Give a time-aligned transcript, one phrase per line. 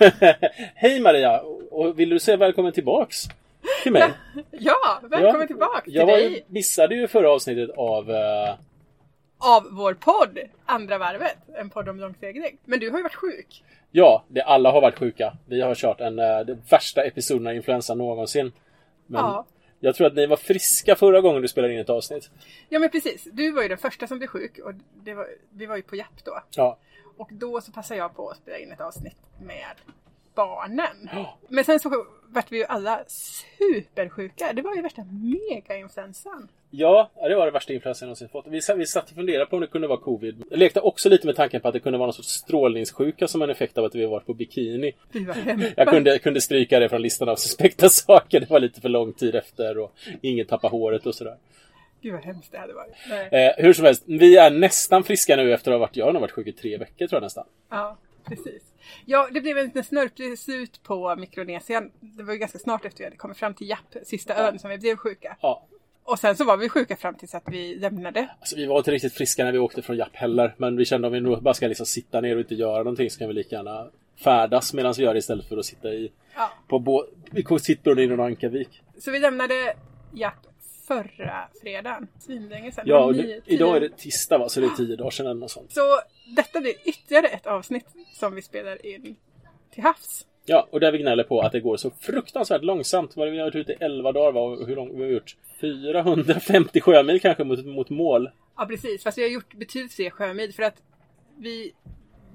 [0.74, 1.40] Hej Maria!
[1.70, 3.24] Och vill du säga välkommen tillbaks
[3.82, 4.12] till mig?
[4.50, 8.10] Ja, välkommen tillbaka till jag var dig missade ju förra avsnittet av...
[8.10, 8.54] eh,
[9.38, 12.58] av vår podd Andra varvet, en podd om långsegling.
[12.64, 13.64] Men du har ju varit sjuk.
[13.90, 15.32] ja, det, alla har varit sjuka.
[15.46, 18.52] Vi har kört en, uh, den värsta episoden av influensa någonsin.
[19.06, 19.46] Men Ja.
[19.80, 22.30] jag tror att ni var friska förra gången du spelade in ett avsnitt.
[22.68, 24.72] Ja men precis, du var ju den första som blev sjuk och
[25.16, 26.40] var, vi var ju på Japp då.
[26.56, 26.78] Ja.
[27.20, 29.74] Och då så passade jag på att spela in ett avsnitt med
[30.34, 31.10] barnen.
[31.48, 34.52] Men sen så vart vi ju alla supersjuka.
[34.52, 36.48] Det var ju värsta mega-influensan.
[36.70, 38.46] Ja, det var det värsta influensan jag någonsin fått.
[38.46, 40.44] Vi, vi satt och funderade på om det kunde vara covid.
[40.50, 43.42] Jag lekte också lite med tanken på att det kunde vara någon sorts strålningssjuka som
[43.42, 44.92] en effekt av att vi varit på bikini.
[45.76, 48.40] Jag kunde, kunde stryka det från listan av suspekta saker.
[48.40, 51.36] Det var lite för lång tid efter och ingen tappade håret och sådär.
[52.02, 52.92] Gud vad hemskt det hade varit.
[53.32, 56.12] Eh, hur som helst, vi är nästan friska nu efter att ha varit, jag har
[56.12, 57.46] nog varit sjuk i tre veckor tror jag nästan.
[57.70, 58.62] Ja, precis.
[59.06, 61.90] Ja, det blev en liten snörplig slut på Mikronesien.
[62.00, 64.70] Det var ju ganska snart efter vi hade kommit fram till Japp, sista ön som
[64.70, 65.36] vi blev sjuka.
[65.42, 65.66] Ja,
[66.04, 68.28] Och sen så var vi sjuka fram tills att vi lämnade.
[68.40, 70.54] alltså, vi var inte riktigt friska när vi åkte från Japp heller.
[70.56, 73.10] Men vi kände om vi nog bara ska liksom sitta ner och inte göra någonting
[73.10, 73.90] så kan vi lika gärna
[74.24, 76.50] färdas medan vi gör det istället för att sitta i Ja.
[76.68, 78.82] på i sittbron i Ankavik.
[78.98, 79.74] Så vi lämnade
[80.12, 80.46] Japp
[80.90, 82.08] förra fredagen.
[82.18, 82.84] Svinlänge sedan.
[82.86, 85.40] Ja, och nu, idag är det tisdag va, så det är tio dagar sedan eller
[85.40, 85.72] något sånt.
[85.72, 86.00] Så
[86.36, 89.16] detta blir ytterligare ett avsnitt som vi spelar in
[89.74, 90.26] till havs.
[90.44, 93.16] Ja, och där vi gnäller på att det går så fruktansvärt långsamt.
[93.16, 94.40] Vad Vi har varit ute i 11 dagar va?
[94.40, 95.36] och hur långt vi har gjort?
[95.60, 98.30] 450 sjömil kanske mot, mot mål.
[98.56, 99.02] Ja, precis.
[99.02, 100.82] Fast vi har gjort betydligt fler sjömil för att
[101.38, 101.72] vi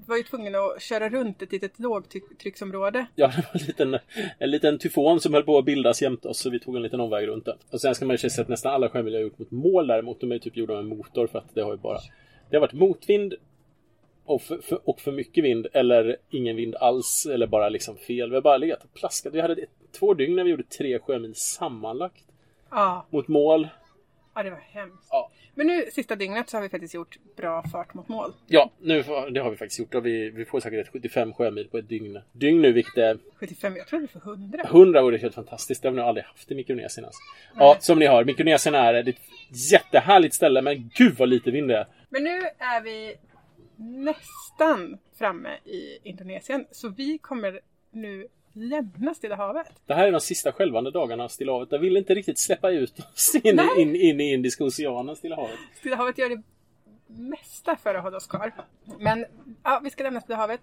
[0.08, 3.06] var ju tvungna att köra runt ett litet lågtrycksområde.
[3.14, 3.98] Ja, det var en liten,
[4.38, 7.00] en liten tyfon som höll på att bildas jämte oss så vi tog en liten
[7.00, 7.56] omväg runt den.
[7.70, 10.20] Och sen ska man ju säga att nästan alla sjömil jag gjort mot mål däremot,
[10.20, 11.98] de är ju typ gjorda med motor för att det har ju bara
[12.50, 13.34] Det har varit motvind
[14.24, 18.30] och för, för, och för mycket vind eller ingen vind alls eller bara liksom fel.
[18.30, 19.34] Vi har bara legat och plaskat.
[19.34, 19.66] Vi hade
[19.98, 22.24] två dygn när vi gjorde tre sjömil sammanlagt
[22.70, 23.68] Ja, mot mål.
[24.36, 25.08] Ja det var hemskt.
[25.10, 25.30] Ja.
[25.54, 28.32] Men nu sista dygnet så har vi faktiskt gjort bra fart mot mål.
[28.46, 30.04] Ja, nu, det har vi faktiskt gjort.
[30.04, 32.20] Vi, vi får säkert ett 75 sjömil på ett dygn.
[32.32, 34.62] Dygn nu, vilket är 75, jag tror vi får 100.
[34.64, 35.82] 100 vore helt fantastiskt.
[35.82, 37.16] Det har vi nog aldrig haft i Mikronesien ens.
[37.54, 39.16] Ja, som ni hör, Mikronesien är ett
[39.72, 41.86] jättehärligt ställe, men gud vad lite vind det är.
[42.08, 43.16] Men nu är vi
[43.76, 46.66] nästan framme i Indonesien.
[46.70, 47.60] Så vi kommer
[47.90, 49.66] nu lämna Stilla havet.
[49.86, 51.68] Det här är de sista skälvande dagarna av Stilla havet.
[51.72, 53.68] Jag vill inte riktigt släppa ut oss in, Nej.
[53.78, 55.58] in, in i Indiska oceanen, Stilla havet.
[55.78, 56.42] Stilla havet gör det
[57.06, 58.52] mesta för att hålla oss kvar.
[58.98, 59.24] Men
[59.62, 60.60] ja, vi ska lämna Stilla havet.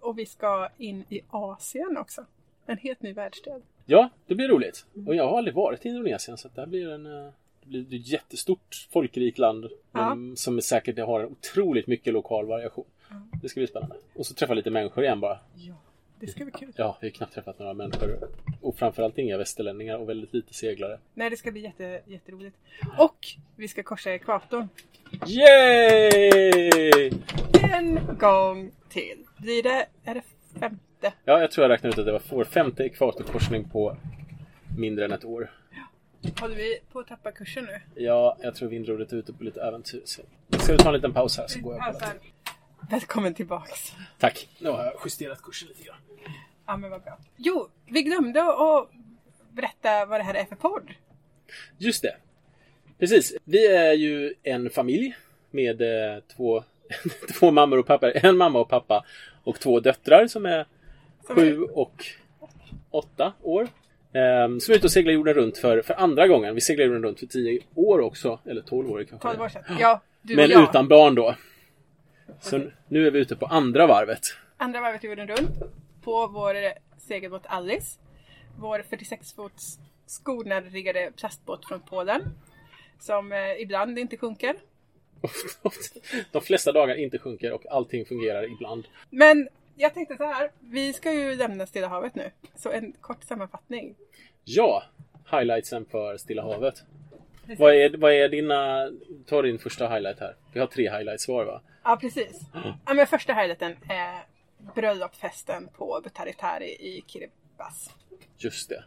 [0.00, 2.24] Och vi ska in i Asien också.
[2.66, 3.62] En helt ny världsdel.
[3.86, 4.86] Ja, det blir roligt.
[5.06, 7.06] Och jag har aldrig varit i Indonesien, så det här blir en...
[7.06, 7.30] eh,
[7.64, 10.16] Det blir ett jättestort folkrikt land Ja.
[10.36, 12.84] som är säkert har en otroligt mycket lokal variation.
[13.42, 13.96] Det ska bli spännande.
[14.14, 15.38] Och så träffa lite människor igen bara.
[15.54, 15.74] Ja,
[16.20, 16.72] det ska bli kul.
[16.76, 18.18] Ja, vi har knappt träffat några människor.
[18.60, 20.98] Och framförallt inga västerlänningar och väldigt lite seglare.
[21.14, 22.56] Nej, det ska bli jätte, jätteroligt.
[22.98, 23.18] Och
[23.56, 24.68] vi ska korsa ekvatorn.
[25.26, 27.10] Yay!
[27.72, 29.24] En gång till.
[29.36, 30.22] Blir det, är det
[30.60, 31.12] femte?
[31.24, 33.96] Ja, jag tror jag räknade ut att det var vår femte ekvatorkorsning på
[34.78, 35.50] mindre än ett år.
[36.40, 38.02] Håller vi på att tappa kursen nu?
[38.02, 40.02] Ja, jag tror vindrodret är ute på lite äventyr.
[40.04, 40.22] Så
[40.58, 42.14] ska vi ta en liten paus här så går jag och kollar.
[42.88, 43.92] Välkommen tillbaks.
[44.18, 44.48] Tack!
[44.58, 45.96] Nu har jag justerat kursen lite grann.
[46.66, 47.18] Ja, men vad bra.
[47.36, 48.90] Jo, vi glömde att
[49.50, 50.90] berätta vad det här är för podd.
[51.78, 52.16] Just det.
[52.98, 53.36] Precis.
[53.44, 55.16] Vi är ju en familj
[55.50, 56.64] med eh, två,
[57.38, 58.12] två mammor och pappa.
[58.12, 59.04] En mamma och pappa
[59.44, 60.66] och två döttrar som är
[61.26, 62.06] Som sju och
[62.90, 63.68] åtta år.
[64.12, 66.54] Ehm, som är ute och seglar jorden runt för, för andra gången.
[66.54, 68.40] Vi seglade jorden runt för tio år också.
[68.46, 69.28] Eller tolv år kanske.
[69.28, 69.62] 12 år sedan.
[69.80, 70.62] Ja, du Men och jag.
[70.62, 71.34] utan barn då.
[72.40, 74.20] Så nu är vi ute på andra varvet.
[74.56, 75.50] Andra varvet jorden runt.
[76.02, 76.56] På vår
[76.98, 77.98] segelbåt Alice.
[78.58, 82.22] Vår 46 fots skonarriggade plastbåt från Polen.
[83.00, 84.56] Som eh, ibland inte sjunker.
[86.32, 88.88] De flesta dagar inte sjunker och allting fungerar ibland.
[89.10, 90.50] Men jag tänkte så här.
[90.60, 92.30] Vi ska ju lämna Stilla havet nu.
[92.54, 93.94] Så en kort sammanfattning.
[94.44, 94.82] Ja,
[95.30, 96.84] highlightsen för Stilla havet.
[97.58, 98.90] Vad är, vad är dina...
[99.26, 100.36] Ta din första highlight här.
[100.52, 101.60] Vi har tre highlights var va?
[101.90, 102.40] Ja, precis.
[102.86, 104.24] Ja, men första highlighten är
[104.74, 107.90] bröllopsfesten på Butaritari i Kiribati.
[108.38, 108.84] Just det.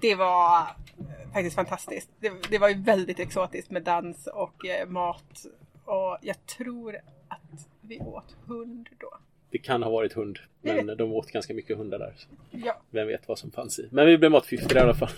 [0.00, 2.10] Det var eh, faktiskt fantastiskt.
[2.20, 5.46] Det, det var ju väldigt exotiskt med dans och eh, mat.
[5.84, 6.96] Och jag tror
[7.28, 9.18] att vi åt hund då.
[9.50, 10.38] Det kan ha varit hund.
[10.60, 12.14] Men de åt ganska mycket hundar där.
[12.50, 13.88] Ja, vem vet vad som fanns i.
[13.90, 15.08] Men vi blev matförgiftade i alla fall.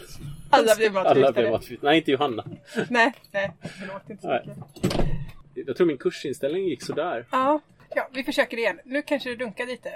[0.50, 1.50] alla blev Alla blev matförgiftade.
[1.50, 1.90] matförgiftade.
[1.90, 2.44] Nej, inte Johanna.
[2.90, 3.50] Nej, nej,
[3.80, 4.42] hon åt inte så Nej.
[4.46, 5.04] mycket.
[5.54, 7.26] Jag tror min kursinställning gick sådär.
[7.30, 7.60] Ja,
[7.94, 8.80] ja, vi försöker igen.
[8.84, 9.90] Nu kanske det dunkar lite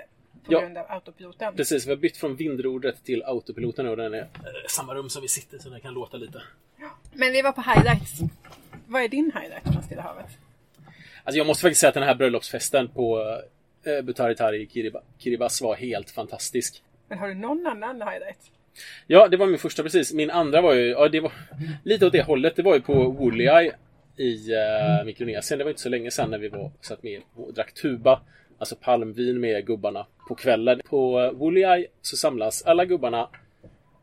[0.44, 0.60] på Ja.
[0.60, 1.56] grund av autopiloten.
[1.56, 4.26] Precis, vi har bytt från vindrodret till autopiloten och den är eh,
[4.68, 6.42] samma rum som vi sitter så den kan låta lite.
[7.12, 8.12] Men vi var på highlights.
[8.86, 10.26] Vad är din highlight från Stilla havet?
[11.24, 13.38] Alltså jag måste faktiskt säga att den här bröllopsfesten på
[13.84, 16.82] eh, Butaritari i Kiriba, Kiribati var helt fantastisk.
[17.08, 18.38] Men har du någon annan highlight?
[19.06, 20.12] Ja, det var min första precis.
[20.12, 21.32] Min andra var ju, ja det var
[21.84, 22.56] lite åt det hållet.
[22.56, 23.70] Det var ju på Wooley
[24.18, 25.58] i uh, Mikronesien.
[25.58, 28.20] Det var inte så länge sedan när vi var, satt med och drack tuba.
[28.58, 30.80] Alltså palmvin med gubbarna på kvällen.
[30.88, 33.28] På uh, Wooley så samlas alla gubbarna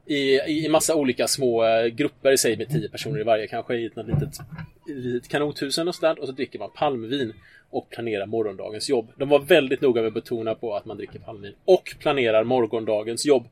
[0.06, 3.76] i, i massa olika små eh, grupper i sig med tio personer i varje kanske
[3.76, 4.38] i ett litet,
[4.88, 6.22] litet kanothus eller något sånt där.
[6.22, 7.34] och så dricker man palmvin
[7.70, 9.12] och planerar morgondagens jobb.
[9.18, 13.26] De var väldigt noga med att betona på att man dricker palmvin och planerar morgondagens
[13.26, 13.48] jobb.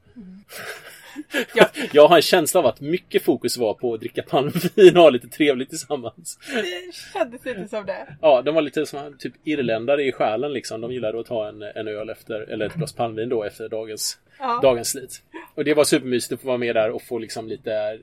[1.56, 1.66] Ja.
[1.94, 5.10] Jag har en känsla av att mycket fokus var på att dricka palmvin och ha
[5.10, 6.40] lite trevligt tillsammans.
[6.54, 8.08] Det kändes lite som det.
[8.22, 10.82] Ja, de var lite som typ irländare i själen liksom.
[10.82, 14.20] De gillade att ta en, en öl efter, eller ett glas palmvin då efter dagens,
[14.40, 14.60] Ja.
[14.62, 15.22] dagens slit.
[15.56, 18.00] Och det var supermysigt att få vara med där och få liksom lite,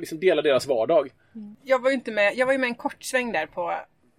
[0.00, 1.08] liksom dela deras vardag.
[1.64, 3.74] Jag var ju inte med, jag var ju med en kort sväng där på,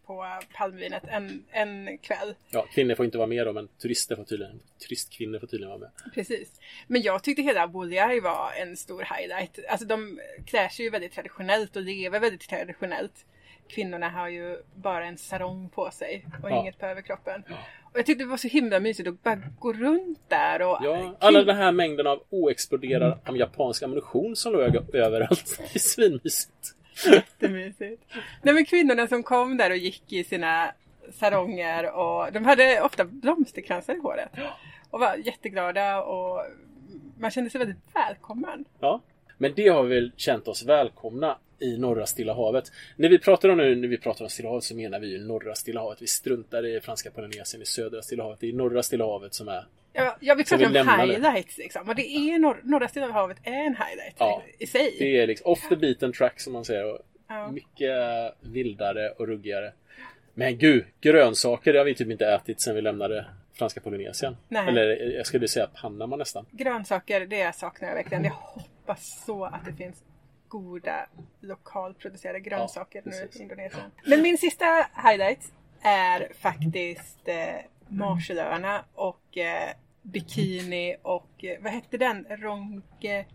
[0.07, 2.35] på palmvinet en, en kväll.
[2.49, 5.79] Ja, kvinnor får inte vara med då, men turister får tydligen, turistkvinnor får tydligen vara
[5.79, 5.89] med.
[6.13, 6.59] Precis.
[6.87, 9.59] Men jag tyckte hela Bolliaj var en stor highlight.
[9.69, 13.25] Alltså de klär sig ju väldigt traditionellt och lever väldigt traditionellt.
[13.67, 16.59] Kvinnorna har ju bara en sarong på sig och Ja.
[16.61, 17.43] inget på överkroppen.
[17.83, 20.77] Och jag tyckte det var så himla mysigt att bara gå runt där och...
[20.81, 25.57] Ja, alla den här mängden av oexploderad japansk ammunition som låg överallt.
[25.73, 26.75] Det är svinmysigt.
[27.05, 28.03] Jättemysigt.
[28.41, 30.71] Nej men kvinnorna som kom där och gick i sina
[31.13, 34.29] saronger och de hade ofta blomsterkransar i håret.
[34.89, 36.41] Och var jätteglada och
[37.19, 38.65] man kände sig väldigt välkommen.
[38.79, 39.01] Ja.
[39.37, 42.71] Men det har vi väl känt oss välkomna i norra Stilla havet.
[42.95, 45.27] När vi pratar om nu, när vi pratar om Stilla havet så menar vi ju
[45.27, 46.01] norra Stilla havet.
[46.01, 48.39] Vi struntar i franska Polynesien, i södra Stilla havet.
[48.39, 49.65] Det är norra Stilla havet som är...
[49.95, 50.83] Ja, jag vill prata vi om det.
[51.05, 51.89] highlights liksom.
[51.89, 54.43] Och det är norr, norra Stilla havet är en highlight Ja.
[54.59, 54.95] i, sig.
[54.99, 56.93] Det är liksom off the beaten track som man säger.
[56.93, 57.51] Och Ja.
[57.51, 57.97] Mycket
[58.41, 59.73] vildare och ruggigare.
[60.33, 64.37] Men gud, grönsaker det har vi typ inte ätit sedan vi lämnade franska Polynesien.
[64.47, 64.67] Nej.
[64.67, 66.45] Eller jag skulle säga Panama nästan.
[66.51, 68.23] Grönsaker, det saknar jag verkligen.
[68.23, 70.03] Jag hoppas så att det finns
[70.47, 71.05] goda
[71.41, 73.39] lokalproducerade grönsaker nu precis.
[73.39, 73.91] i Indonesien.
[74.05, 75.51] Men min sista highlight
[75.81, 77.35] är faktiskt eh,
[77.87, 79.69] Marshallöarna och eh,
[80.05, 82.25] Bikini och eh, vad hette den?
[82.29, 83.25] Ronke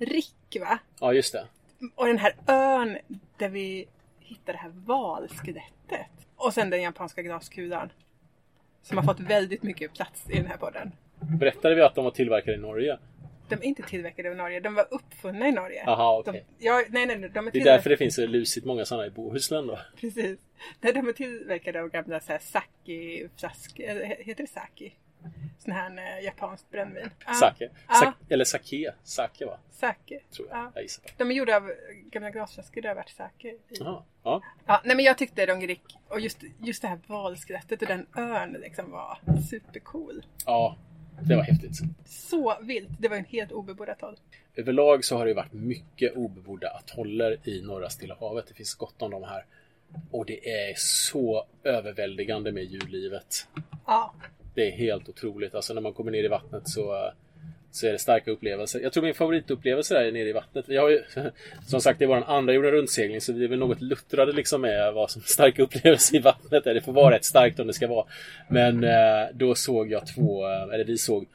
[0.00, 0.78] Rick va?
[1.00, 1.46] Ja, just det.
[1.94, 2.98] Och den här ön
[3.36, 3.88] där vi
[4.20, 6.10] hittade det här valskelettet.
[6.36, 7.92] Och sen den japanska glaskulan.
[8.82, 10.92] Som har fått väldigt mycket plats i den här podden.
[11.20, 12.98] Berättade vi att de var tillverkade i Norge?
[13.48, 15.84] De är inte tillverkade i Norge, de var uppfunna i Norge.
[15.86, 16.44] Aha, okej.
[16.58, 19.06] de, ja, nej, nej, de är Det är därför det finns så lusigt många sådana
[19.06, 19.78] i Bohuslän då.
[20.00, 20.38] precis.
[20.80, 23.80] Nej, de är tillverkade av gamla så här, sake flask,
[24.18, 24.90] heter det sake?
[25.58, 27.10] Sån här eh, japanskt brännvin.
[27.26, 27.70] Ja, Sake.
[27.88, 28.94] Sa- eller sake.
[29.02, 29.58] Sake va?
[29.70, 30.20] Sake.
[30.36, 30.58] Tror jag.
[30.58, 30.72] Ja.
[30.74, 31.08] Jag gissar på.
[31.16, 31.72] De är gjorda av
[32.10, 33.58] gamla glasflaskor, det har varit sake i.
[33.68, 34.02] Jaha.
[34.22, 34.42] Ja.
[34.66, 38.52] Ja, nej men jag tyckte Rongerik och just, just det här valskrattet och den ön
[38.52, 39.18] liksom var
[39.50, 40.26] supercool.
[40.46, 40.76] ja,
[41.22, 41.78] det var häftigt.
[42.06, 42.88] Så vilt.
[42.98, 44.16] Det var en helt obebodd atoll.
[44.54, 48.46] Överlag så har det varit mycket obebodda atoller i norra Stilla havet.
[48.48, 49.44] Det finns gott om dem här.
[50.10, 53.48] Och det är så överväldigande med djurlivet.
[53.86, 54.14] Ja,
[54.60, 55.54] Det är helt otroligt.
[55.54, 57.12] Alltså när man kommer ner i vattnet så,
[57.70, 58.80] så är det starka upplevelser.
[58.80, 60.64] Jag tror min favoritupplevelse där är nere i vattnet.
[60.68, 61.02] Vi har ju,
[61.66, 64.60] som sagt, det är vår andra jorden runtsegling så vi är väl något luttrade liksom
[64.60, 66.74] med vad som starka upplevelser i vattnet är.
[66.74, 68.06] Det får vara rätt starkt om det ska vara.
[68.48, 71.26] Men eh, då såg jag två, eh, eller vi såg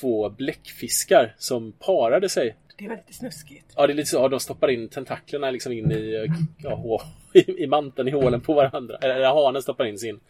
[0.00, 2.56] två bläckfiskar som parade sig.
[2.78, 3.72] det var lite snuskigt.
[3.76, 4.16] Ja, det är lite så.
[4.16, 7.02] Ja, de stoppar in tentaklerna liksom in i, eh, ja,
[7.32, 8.96] i, i manteln, i hålen på varandra.
[9.02, 10.20] Eller, eller hanen stoppar in sin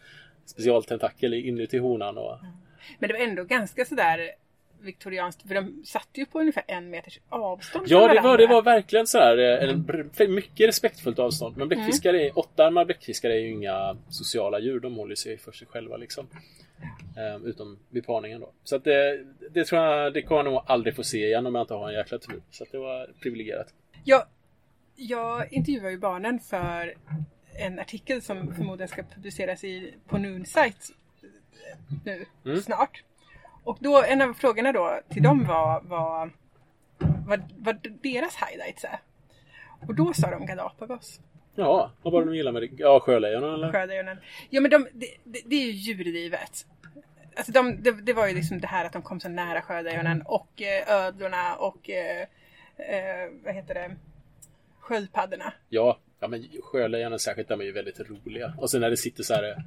[0.45, 2.17] specialtentakel inuti honan.
[2.17, 2.37] Och,
[2.99, 4.31] Men det var ändå ganska sådär
[4.85, 8.61] viktorianskt, för de satt ju på ungefär en meters avstånd Ja, det var, det var
[8.61, 9.69] verkligen så här, eh,
[10.17, 11.57] en mycket respektfullt avstånd.
[11.57, 14.79] Men bläckfiskare, är, åttaarmade bläckfiskare är ju inga sociala djur.
[14.79, 16.27] De håller sig för sig själva liksom.
[17.17, 18.51] Eh, utom vid parningen då.
[18.63, 21.55] Så att det, det tror jag, det kommer jag nog aldrig få se igen om
[21.55, 22.41] jag inte har en jäkla tur.
[22.51, 23.73] Så att det var privilegierat.
[24.03, 24.23] Jag,
[24.95, 26.93] jag intervjuar ju barnen för
[27.57, 30.79] en artikel som förmodligen ska publiceras i, på Noonsite
[32.05, 32.61] nu Mm.
[32.61, 33.03] snart.
[33.63, 36.29] Och då, en av frågorna då till dem var vad,
[37.27, 38.99] vad, vad deras highlights är.
[39.87, 41.19] Och då sa de Galapagos,
[41.55, 42.75] Ja, vad var det de gillade med det?
[42.83, 43.71] Ja, sjölejonen eller?
[43.71, 44.17] sjölejonen.
[44.49, 46.65] Ja men de, det, det, det är ju djurlivet.
[47.37, 50.21] Alltså de, det, det var ju liksom det här att de kom så nära sjölejonen
[50.21, 52.21] och eh, ödlorna och eh,
[52.77, 53.95] eh, vad heter det,
[54.79, 55.53] sköldpaddorna.
[55.69, 58.53] Ja, Ja men sjölejonen särskilt, de är ju väldigt roliga.
[58.57, 59.57] Och sen när det sitter så här eh,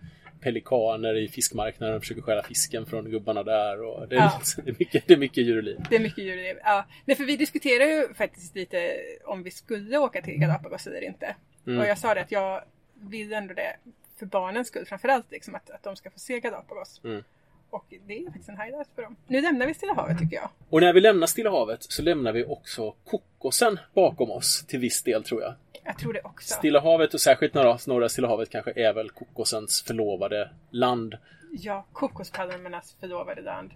[0.40, 3.82] pelikaner i fiskmarknaden och försöker stjäla fisken från gubbarna där.
[3.82, 4.40] Och det, är, Ja.
[4.64, 5.80] det, är mycket, det är mycket djurliv.
[5.90, 6.56] Det är mycket djurliv.
[6.64, 6.84] Ja.
[7.04, 11.36] Nej, för vi diskuterar ju faktiskt lite om vi skulle åka till Galapagos eller inte.
[11.66, 11.80] Mm.
[11.80, 13.76] Och jag sa det att jag vill ändå det
[14.18, 15.30] för barnens skull framförallt.
[15.30, 17.00] Liksom, att, att de ska få se Galapagos.
[17.04, 17.22] Mm.
[17.70, 19.16] Och det är faktiskt en highlight för dem.
[19.26, 20.50] Nu lämnar vi Stilla havet tycker jag.
[20.68, 25.02] Och när vi lämnar Stilla havet så lämnar vi också kokosen bakom oss till viss
[25.02, 25.54] del tror jag.
[25.88, 26.54] Jag tror det också.
[26.54, 31.14] Stilla havet och särskilt norra, norra Stilla havet kanske är väl kokosens förlovade land.
[31.52, 33.70] Ja, kokospalmernas förlovade land.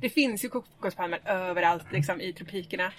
[0.00, 2.92] Det finns ju kokospalmer överallt liksom, i tropikerna.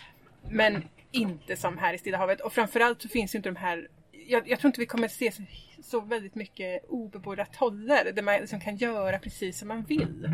[0.49, 2.41] Men inte som här i Stilla havet.
[2.41, 3.87] Och framförallt så finns ju inte de här...
[4.11, 5.41] Jag, jag tror inte vi kommer se så,
[5.83, 10.29] så väldigt mycket obebodda atoller där man liksom kan göra precis som man vill.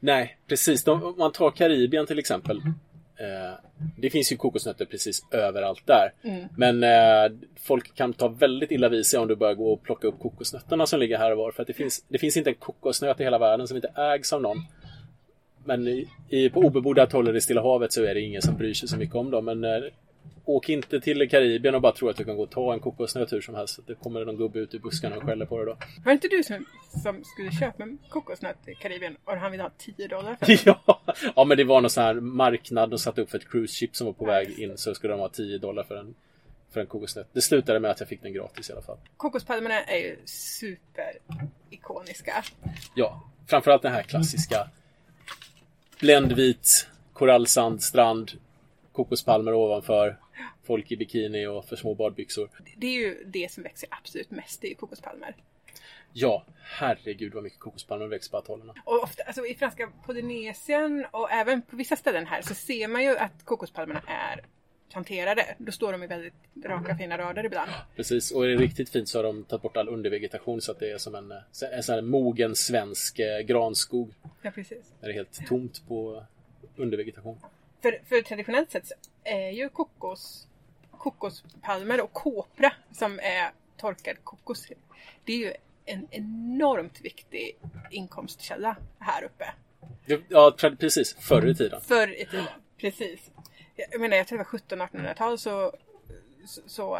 [0.00, 0.84] Nej, precis.
[0.84, 2.62] De, om man tar Karibien till exempel.
[3.16, 3.54] Eh,
[3.96, 6.12] det finns ju kokosnötter precis överallt där.
[6.22, 6.44] Mm.
[6.56, 10.06] Men eh, folk kan ta väldigt illa vid sig om du börjar gå och plocka
[10.06, 11.52] upp kokosnötterna som ligger här och var.
[11.52, 14.32] För att det finns, det finns inte en kokosnöt i hela världen som inte ägs
[14.32, 14.56] av någon.
[15.64, 15.88] Men
[16.28, 18.96] i, på obebodda atoller i Stilla havet så är det ingen som bryr sig så
[18.96, 19.44] mycket om dem.
[19.44, 19.82] Men eh,
[20.44, 23.32] åk inte till Karibien och bara tro att du kan gå och ta en kokosnöt
[23.32, 23.80] hur som helst.
[23.86, 25.72] Det kommer någon gubbe ut i buskarna och skäller på dig då.
[25.72, 26.66] Var det inte du som,
[27.02, 30.58] som skulle köpa en kokosnöt i Karibien och han ville ha 10 dollar för den?
[30.64, 31.00] Ja,
[31.36, 33.96] ja men det var någon sån här marknad de satte upp för ett cruise ship
[33.96, 36.14] som var på väg in så skulle de ha 10 dollar för en,
[36.70, 37.28] för en kokosnöt.
[37.32, 38.98] Det slutade med att jag fick den gratis i alla fall.
[39.16, 42.44] Kokospalmerna är ju super-ikoniska.
[42.94, 44.68] Ja, framförallt den här klassiska
[46.00, 48.30] bländvit korallsand, strand,
[48.92, 50.16] kokospalmer ovanför,
[50.66, 52.50] folk i bikini och för små badbyxor.
[52.76, 55.36] Det är ju det som växer absolut mest, det är ju kokospalmer.
[56.12, 58.74] Ja, herregud vad mycket kokospalmer växer på atollerna.
[58.84, 63.02] Och ofta, alltså i franska Polynesien och även på vissa ställen här så ser man
[63.02, 64.44] ju att kokospalmerna är
[64.94, 65.54] planterade.
[65.58, 67.70] Då står de i väldigt raka fina rader ibland.
[67.96, 70.78] Precis, och är det riktigt fint så har de tagit bort all undervegetation så att
[70.78, 71.32] det är som en,
[71.72, 74.14] en sån här mogen svensk eh, granskog.
[74.42, 74.92] Ja, precis.
[75.00, 76.24] Där det är helt tomt på
[76.76, 77.38] undervegetation.
[77.82, 78.94] För, för traditionellt sett så
[79.24, 80.48] är ju kokos,
[81.04, 84.66] kokospalmer och kopra som är torkad kokos.
[85.24, 85.52] Det är ju
[85.84, 87.56] en enormt viktig
[87.90, 89.44] inkomstkälla här uppe.
[90.28, 91.14] Ja, precis.
[91.20, 91.80] Förr i tiden.
[91.80, 92.44] Förr i tiden.
[92.78, 93.30] Precis.
[93.90, 94.44] Jag menar, jag tror det
[94.76, 95.72] var 1700-1800-tal så,
[96.46, 96.98] så, så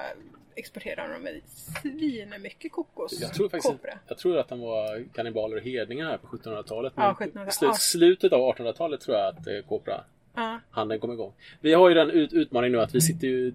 [0.55, 1.41] exporterade de väl
[1.83, 3.21] svin mycket kokos.
[3.21, 3.99] Jag tror faktiskt kopra.
[4.09, 6.93] jag tror att de var kannibaler och hedningar här på 1700-talet.
[6.97, 7.75] Men Ja, 1700 slu- ja.
[7.75, 11.33] slutet av 1800-talet tror jag att eh, kopra Ja, handeln kom igång.
[11.61, 13.55] Vi har ju den ut- utmaningen nu att vi sitter ju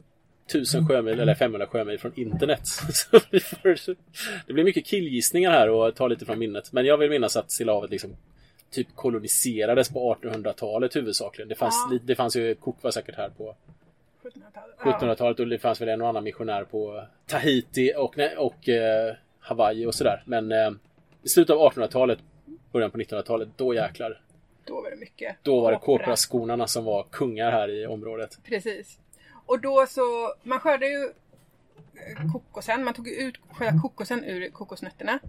[0.49, 2.61] 1000 sjömil eller 500 sjömil från internet.
[2.91, 3.95] Så vi får,
[4.47, 6.71] det blir mycket killgissningar här och ta lite från minnet.
[6.71, 8.15] Men jag vill minnas att Stilla havet liksom
[8.71, 11.49] typ koloniserades på 1800-talet huvudsakligen.
[11.49, 11.99] Det fanns, Ja.
[12.03, 13.55] det fanns ju Cook var säkert här på
[14.23, 14.75] 1700-talet.
[14.85, 14.99] Ja.
[15.01, 19.85] 1700-talet och det fanns väl en och annan missionär på Tahiti och, och eh, Hawaii
[19.85, 20.23] och sådär.
[20.25, 20.71] Men eh,
[21.23, 22.19] i slutet av 1800-talet,
[22.71, 24.21] början på 1900-talet, då jäklar.
[24.65, 25.35] Då var det mycket.
[25.43, 25.97] Då var det kopra.
[26.05, 28.37] kopraskonarna som var kungar här i området.
[28.43, 28.99] Precis.
[29.49, 31.03] Och då så, man skörde ju
[31.95, 35.19] eh, kokosen, man tog ut själva kokosen ur kokosnötterna.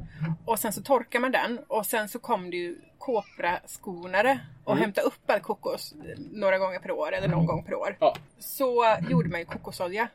[0.45, 4.83] Och sen så torkade man den och sen så kom det ju kopraskonare och Mm.
[4.83, 7.97] hämtade upp all kokos eh, några gånger per år eller någon gång per år.
[8.01, 10.09] Ja, Så gjorde man ju kokosolja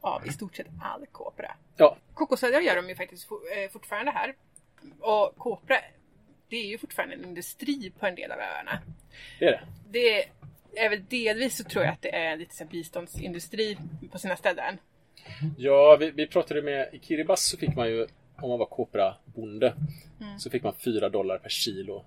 [0.00, 1.52] av i stort sett all kopra.
[1.76, 4.34] ja, Kokosolja gör de ju faktiskt eh, fortfarande här.
[5.00, 5.76] Och kopra,
[6.48, 8.78] det är ju fortfarande en industri på en del av öarna.
[9.38, 9.60] det är det.
[9.90, 10.24] Det
[10.76, 13.78] är väl delvis så tror jag att det är lite så här biståndsindustri
[14.12, 14.78] på sina ställen.
[15.58, 19.74] Ja, vi, vi pratade med i Kiribati så fick man ju, om man var koprabonde,
[20.20, 20.38] Mm.
[20.38, 22.04] så fick man 4 dollar per kilo.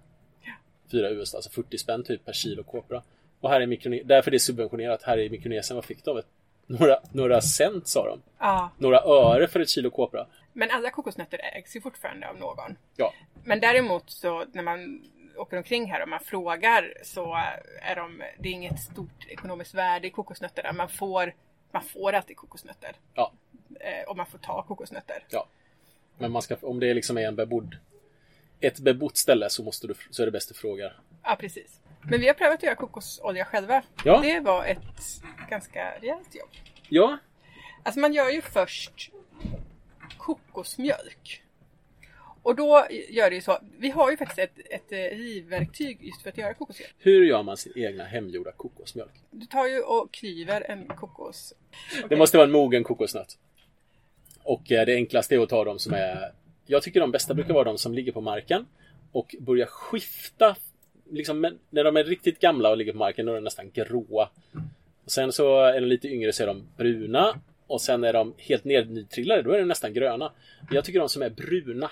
[0.92, 3.04] 4 US, alltså 40 spänn typ per kilo kopra.
[3.40, 6.22] Och här i Mikronesien, därför det är subventionerat, här i Mikronesien, vad fick de?
[6.68, 8.22] Några, några cent sa de.
[8.40, 10.28] Ja, Några öre för ett kilo kopra.
[10.54, 12.76] men alla kokosnötter ägs ju fortfarande av någon.
[12.96, 15.04] Ja, Men däremot så när man
[15.38, 17.36] åker omkring här och man frågar så
[17.82, 20.74] är de, det är inget stort ekonomiskt värde i kokosnötterna.
[20.74, 21.34] Man får,
[21.72, 22.96] man får alltid kokosnötter.
[23.14, 23.32] ja,
[23.80, 25.24] Eh, och man får ta kokosnötter.
[25.30, 25.48] ja.
[26.18, 27.78] Men man ska, om det liksom är en bebodd,
[28.60, 30.92] ett bebott ställe så, måste du, så är det bäst att fråga.
[31.24, 31.80] Ja, precis.
[32.02, 33.84] Men vi har prövat att göra kokosolja själva.
[34.06, 34.22] Ja.
[34.22, 34.78] Det var ett
[35.50, 36.50] ganska rejält jobb.
[36.90, 37.18] Ja,
[37.84, 39.12] Alltså man gör ju först
[40.18, 41.44] kokosmjölk.
[42.44, 43.58] Och då gör det ju så.
[43.78, 46.96] Vi har ju faktiskt ett, ett eh, rivverktyg just för att göra kokosmjölk.
[47.00, 49.14] hur gör man sin egna hemgjorda kokosmjölk?
[49.32, 51.54] Du tar ju och klyver en kokos.
[52.10, 53.38] Det måste vara en mogen kokosnöt.
[54.44, 56.32] Och eh, det enklaste är att ta de som är...
[56.66, 58.66] Jag tycker de bästa brukar vara de som ligger på marken
[59.12, 60.56] och börjar skifta.
[61.12, 64.30] Liksom, när de är riktigt gamla och ligger på marken då är de nästan gråa.
[65.06, 67.40] Och sen så är de lite yngre så är de bruna.
[67.68, 70.32] Och sen är de helt nedtrillade, då är de nästan gröna.
[70.72, 71.92] Jag tycker de som är bruna,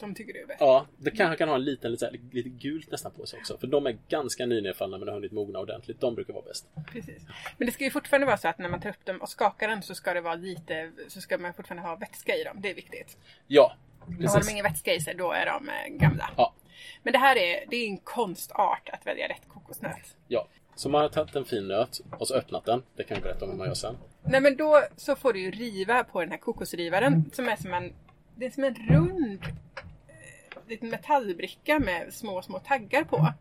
[0.00, 0.60] De tycker du är bäst.
[0.60, 3.58] ja, det kanske kan ha en liten, lite, lite gult nästan på sig också.
[3.58, 6.00] För de är ganska nynedfallna men har hunnit mogna ordentligt.
[6.00, 6.66] De brukar vara bäst.
[6.92, 7.22] Precis.
[7.58, 9.68] Men det ska ju fortfarande vara så att när man tar upp dem och skakar
[9.68, 12.56] den så ska det vara lite, så ska man fortfarande ha vätska i dem.
[12.60, 13.16] Det är viktigt.
[13.46, 14.50] Ja, Har de precis.
[14.50, 16.30] ingen vätska i sig, då är de eh, gamla.
[16.36, 16.54] Ja,
[17.02, 20.16] Men det här är, det är en konstart att välja rätt kokosnöt.
[20.28, 20.48] ja.
[20.78, 22.82] Så man har tagit en fin nöt och så öppnat den.
[22.96, 23.96] Det kan jag berätta om hur man gör sen.
[24.22, 27.74] Nej men då så får du ju riva på den här kokosrivaren som är som
[27.74, 27.92] en,
[28.36, 33.32] det är som en rund eh, liten metallbricka med små, små taggar på.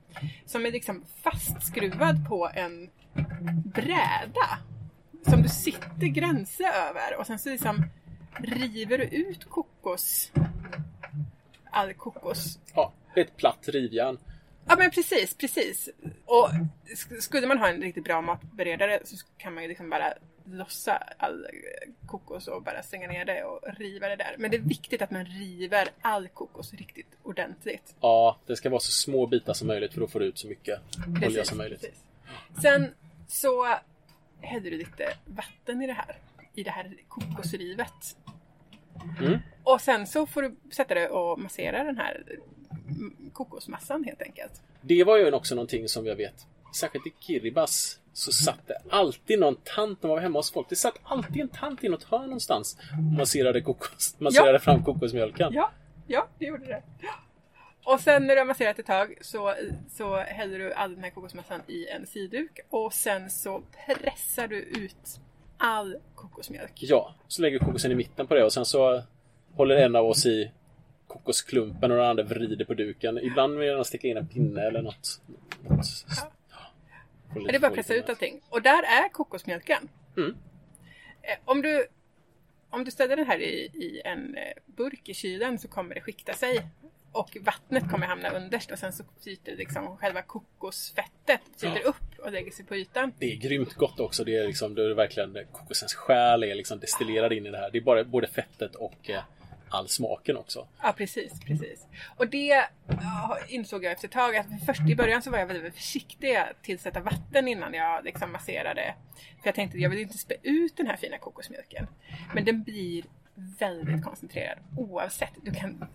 [0.45, 2.89] Som är liksom fastskruvad på en
[3.65, 4.59] bräda.
[5.29, 7.85] Som du sitter gränser över och sen så liksom
[8.37, 10.31] river du ut kokos.
[11.71, 12.59] All kokos.
[12.75, 14.17] Ja, ett platt rivjärn.
[14.67, 15.89] Ja men precis, precis.
[16.25, 16.49] Och
[16.95, 20.13] sk- skulle man ha en riktigt bra matberedare så kan man ju liksom bara
[20.45, 21.47] lossa all
[22.05, 24.35] kokos och bara stänga ner det och riva det där.
[24.37, 27.95] Men det är viktigt att man river all kokos riktigt ordentligt.
[28.01, 30.47] Ja, det ska vara så små bitar som möjligt för då får du ut så
[30.47, 30.79] mycket
[31.25, 31.81] olja som möjligt.
[31.81, 32.03] precis.
[32.61, 32.93] Sen
[33.27, 33.77] så
[34.41, 36.17] häller du lite vatten i det här.
[36.53, 38.17] I det här kokosrivet.
[39.19, 39.39] Mm.
[39.63, 42.23] Och sen så får du sätta dig och massera den här
[43.33, 44.61] kokosmassan helt enkelt.
[44.81, 47.71] Det var ju också någonting som jag vet, särskilt i Kiribati
[48.15, 50.69] så satt det alltid någon tant när man var hemma hos folk.
[50.69, 55.53] Det satt alltid en tant i något hörn någonstans och masserade, kokos, masserade fram kokosmjölken.
[55.53, 55.71] Ja,
[56.07, 56.83] ja, det gjorde det.
[57.83, 59.53] Och sen när du har masserat ett tag så,
[59.89, 64.57] så häller du all den här kokosmassan i en siduk och sen så pressar du
[64.57, 65.19] ut
[65.57, 66.71] all kokosmjölk.
[66.75, 69.03] Ja, så lägger vi kokosen i mitten på det och sen så
[69.55, 70.51] håller en av oss i
[71.07, 73.17] kokosklumpen och den andra vrider på duken.
[73.17, 75.21] Ibland vill jag sticka in en pinne eller något.
[75.69, 75.85] något.
[77.39, 78.41] Lite Det är bara att pressa ut allting.
[78.49, 79.89] Och där är kokosmjölken.
[80.17, 80.35] Mm.
[81.21, 81.87] Eh, Om du,
[82.69, 86.01] om du ställer den här i, i en eh, burk i kylen så kommer det
[86.01, 86.65] skikta sig.
[87.11, 91.89] Och vattnet kommer hamna underst och sen så flyter liksom själva kokosfettet flyter Ja.
[91.89, 93.13] upp och lägger sig på ytan.
[93.19, 94.23] Det är grymt gott också.
[94.23, 97.69] Det är liksom, det är verkligen kokosens själ är liksom destillerad in i det här.
[97.71, 99.21] Det är bara både fettet och eh,
[99.75, 100.67] all smaken också.
[100.81, 101.85] Ja, precis, precis.
[102.17, 105.45] Och det ja, insåg jag efter ett tag att först i början så var jag
[105.45, 108.93] väldigt försiktig att tillsätta vatten innan jag liksom masserade.
[109.41, 111.87] För jag tänkte att jag vill inte spä ut den här fina kokosmjölken.
[112.33, 113.03] Men den blir
[113.59, 115.31] väldigt koncentrerad oavsett.
[115.41, 115.85] Du kan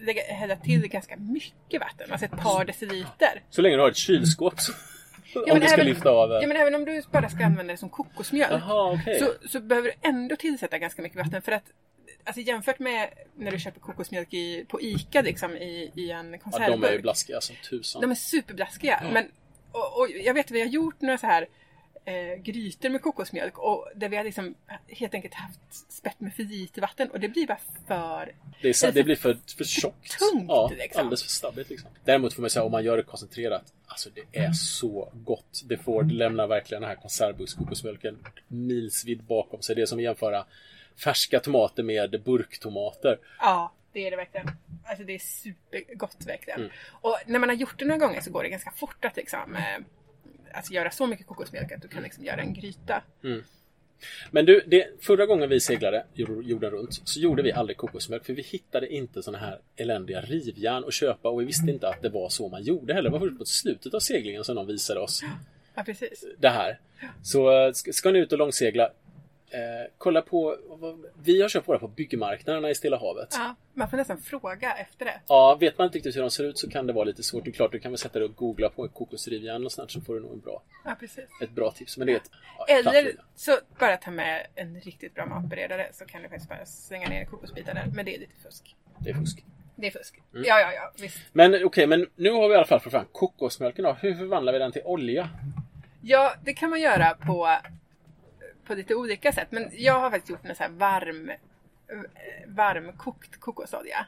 [0.00, 3.42] lägga, hälla till ganska mycket vatten, alltså ett par deciliter.
[3.50, 4.72] Så länge du har ett kylskåp så,
[5.34, 6.30] Ja, om men du ska även- lyfta av.
[6.30, 8.52] Ja, men även om du bara ska använda det som kokosmjölk.
[8.52, 9.18] Jaha, okej.
[9.20, 11.64] så, så behöver du ändå tillsätta ganska mycket vatten för att
[12.24, 16.22] Alltså jämfört med när du köper kokosmjölk i, på ICA liksom i, i en Ja,
[16.22, 17.02] de är ju konservburk.
[17.02, 18.00] blaskiga som tusan.
[18.02, 19.02] de är superblaskiga.
[19.12, 19.28] Men,
[19.72, 21.48] och, och jag vet att vi har gjort några så här
[22.04, 24.54] eh, grytor med kokosmjölk och där vi har liksom
[24.88, 28.32] helt enkelt haft spett med för lite vatten och det blir bara för...
[28.62, 30.18] Det, är, så- det blir för, för tjockt.
[30.18, 31.00] tungt, ja, liksom.
[31.00, 31.70] alldeles för stabbigt.
[31.70, 31.90] Liksom.
[32.04, 33.72] Däremot får man säga om man gör det koncentrerat.
[33.86, 35.62] Alltså det är så gott.
[35.64, 39.74] Det får det lämnar verkligen den här konservburkskokosmjölken milsvidd bakom sig.
[39.76, 40.44] Det är som att jämföra
[41.04, 43.18] färska tomater med burktomater.
[43.38, 44.50] Ja, det är det verkligen.
[44.84, 46.60] Alltså det är supergott verkligen.
[46.60, 46.72] Mm.
[46.90, 49.54] Och när man har gjort det några gånger så går det ganska fort att liksom
[49.56, 49.62] eh,
[50.52, 53.02] alltså göra så mycket kokosmjölk att du kan liksom göra en gryta.
[54.30, 58.24] Men du, det, förra gången vi seglade jor- jorden runt så gjorde vi aldrig kokosmjölk
[58.24, 62.02] för vi hittade inte såna här eländiga rivjärn att köpa och vi visste inte att
[62.02, 63.10] det var så man gjorde heller.
[63.10, 65.22] Det var först på slutet av seglingen som de visade oss
[65.74, 66.24] Ja, precis.
[66.38, 66.80] det här.
[67.22, 68.90] Så eh, ska ni ut och långsegla,
[69.50, 73.28] eh, kolla på, vad, vi har köpt våra på byggmarknaderna i Stilla havet.
[73.32, 75.20] Ja, man får nästan fråga efter det.
[75.26, 77.44] Ja, vet man inte riktigt hur de ser ut så kan det vara lite svårt.
[77.44, 80.00] Det är klart, du kan väl sätta dig och googla på kokosrivjärn och sånt så
[80.00, 81.24] får du nog en bra, Ja, precis.
[81.42, 81.98] ett bra tips.
[81.98, 85.88] Men det är ett ja, platt Eller så bara ta med en riktigt bra matberedare
[85.92, 87.86] så kan du faktiskt bara slänga ner kokosbitar där.
[87.94, 88.76] Men det är lite fusk.
[88.98, 89.44] Det är fusk.
[89.76, 90.20] Det är fusk.
[90.34, 90.44] Mm.
[90.46, 91.18] Ja, ja, ja, visst.
[91.32, 93.92] Men okej, men nu har vi i alla fall fått fram kokosmjölken då.
[93.92, 95.28] Hur förvandlar vi den till olja?
[96.02, 97.48] Ja, det kan man göra på,
[98.68, 99.48] på lite olika sätt.
[99.50, 101.36] Men jag har faktiskt gjort en så här varm, eh,
[102.46, 104.06] varmkokt kokosolja.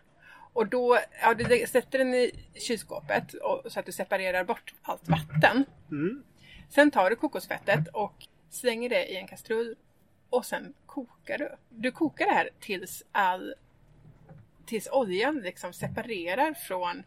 [0.53, 5.09] Och då, ja, du sätter den i kylskåpet och, så att du separerar bort allt
[5.09, 5.65] vatten.
[5.91, 6.23] Mm.
[6.69, 8.15] Sen tar du kokosfettet och
[8.51, 9.77] slänger det i en kastrull
[10.31, 11.49] och sen kokar du.
[11.69, 13.55] Du kokar det här tills all
[14.67, 17.03] tills oljan liksom separerar från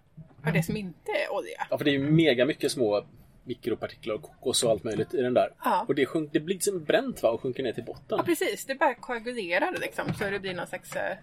[0.54, 1.68] det som inte är olja.
[1.70, 3.06] Ja, för det är ju mega mycket små
[3.44, 5.50] mikropartiklar och kokos och allt möjligt i den där.
[5.64, 5.86] Ja.
[5.88, 7.30] Och det, sjunk, det blir som bränt va?
[7.30, 8.18] Och sjunker ner till botten.
[8.18, 11.18] Ja precis, det bara koagulerar liksom så det blir någon slags eh,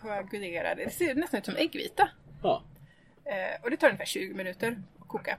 [0.00, 2.08] koagulerad, det ser nästan ut som äggvita.
[2.42, 2.62] Ja.
[3.24, 5.38] Eh, och det tar ungefär 20 minuter att koka.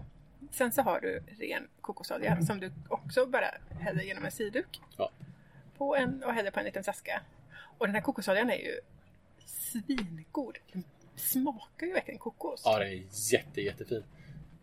[0.51, 3.47] Sen så har du ren kokosolja som du också bara
[3.79, 4.81] häller genom en siduk.
[4.97, 5.11] Ja.
[5.77, 7.21] på en och häller på en liten flaska.
[7.77, 8.79] Och den här kokosoljan är ju
[9.45, 10.57] svingod.
[10.71, 10.83] Den
[11.15, 12.61] smakar ju verkligen kokos.
[12.65, 14.03] Ja, den är jätte, jättefin.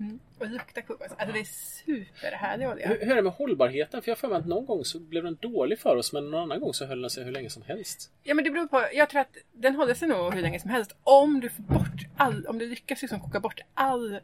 [0.01, 0.19] Mm.
[0.39, 1.07] Och luktar kokos.
[1.19, 2.89] Alltså det är superhärlig olja.
[2.89, 4.03] Hur, hur är det med hållbarheten?
[4.03, 6.31] För jag har för mig att någon gång så blev den dålig för oss men
[6.31, 8.11] någon annan gång så höll den sig hur länge som helst.
[8.23, 8.85] Ja men det beror på.
[8.93, 10.95] Jag tror att den håller sig nog hur länge som helst.
[11.03, 14.21] Om du får bort all, om du lyckas liksom koka bort all,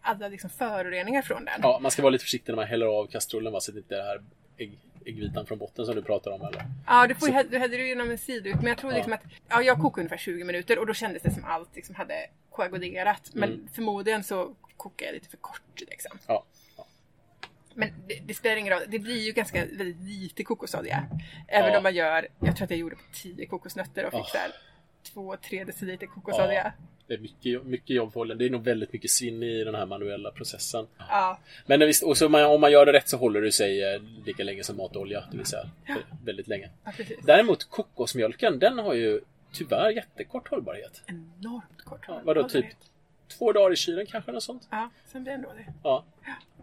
[0.00, 1.60] alla liksom föroreningar från den.
[1.62, 3.78] Ja, man ska vara lite försiktig när man häller av kastrullen va, så att det
[3.78, 4.22] inte det här
[4.58, 6.64] ägg, äggvitan från botten som du pratar om eller?
[6.86, 8.56] Ja, du, får, ju- du hällde det genom en sidut.
[8.56, 11.30] Men jag tror liksom att, ja jag kokade ungefär 20 minuter och då kändes det
[11.30, 12.14] som allt liksom hade
[12.50, 13.30] koagulerat.
[13.34, 13.68] Men Mm.
[13.74, 16.18] förmodligen så kokade jag lite för kort liksom.
[16.26, 16.44] Ja.
[17.74, 18.82] Men det, det spelar ingen roll.
[18.88, 21.06] Det blir ju ganska väldigt lite kokosolja.
[21.48, 21.76] Även Ja.
[21.76, 24.26] om man gör, jag tror att jag gjorde på 10 kokosnötter och fick Oh.
[24.30, 24.52] så här
[25.14, 26.72] 2-3 deciliter kokosolja.
[27.06, 28.24] Det är mycket, mycket jobb för.
[28.24, 30.86] Det är nog väldigt mycket svinn i den här manuella processen.
[30.98, 31.38] Ja.
[31.66, 34.00] Men visst, och så man, om man gör det rätt så håller det sig eh,
[34.26, 35.24] lika länge som matolja.
[35.30, 35.70] Det vill säga
[36.24, 36.70] väldigt länge.
[36.84, 36.92] ja.
[37.22, 39.20] Däremot kokosmjölken, den har ju
[39.52, 41.02] tyvärr jättekort hållbarhet.
[41.06, 42.76] Enormt kort Ja, vadå, typ hållbarhet.
[43.28, 44.32] Två dagar i kylen kanske?
[44.32, 44.68] Något sånt.
[44.70, 45.66] Ja, sen blir den dålig.
[45.84, 46.04] Ja.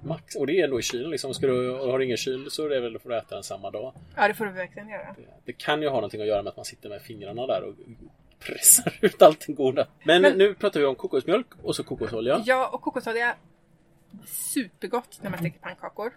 [0.04, 0.36] Max.
[0.36, 1.34] Och det är ändå i kylen liksom.
[1.34, 3.72] Ska du, har du ingen kyl så är det väl för att äta den samma
[3.72, 3.94] dag.
[4.16, 5.16] Ja, det får du verkligen göra.
[5.18, 7.64] Det, det kan ju ha någonting att göra med att man sitter med fingrarna där
[7.64, 7.74] och
[8.40, 9.88] pressar ut allt det goda.
[10.04, 12.44] Men, Men- nu pratar vi om kokosmjölk och så kokosolja.
[12.46, 13.36] Ja, och kokosolja.
[14.26, 16.12] Supergott när man steker pannkakor.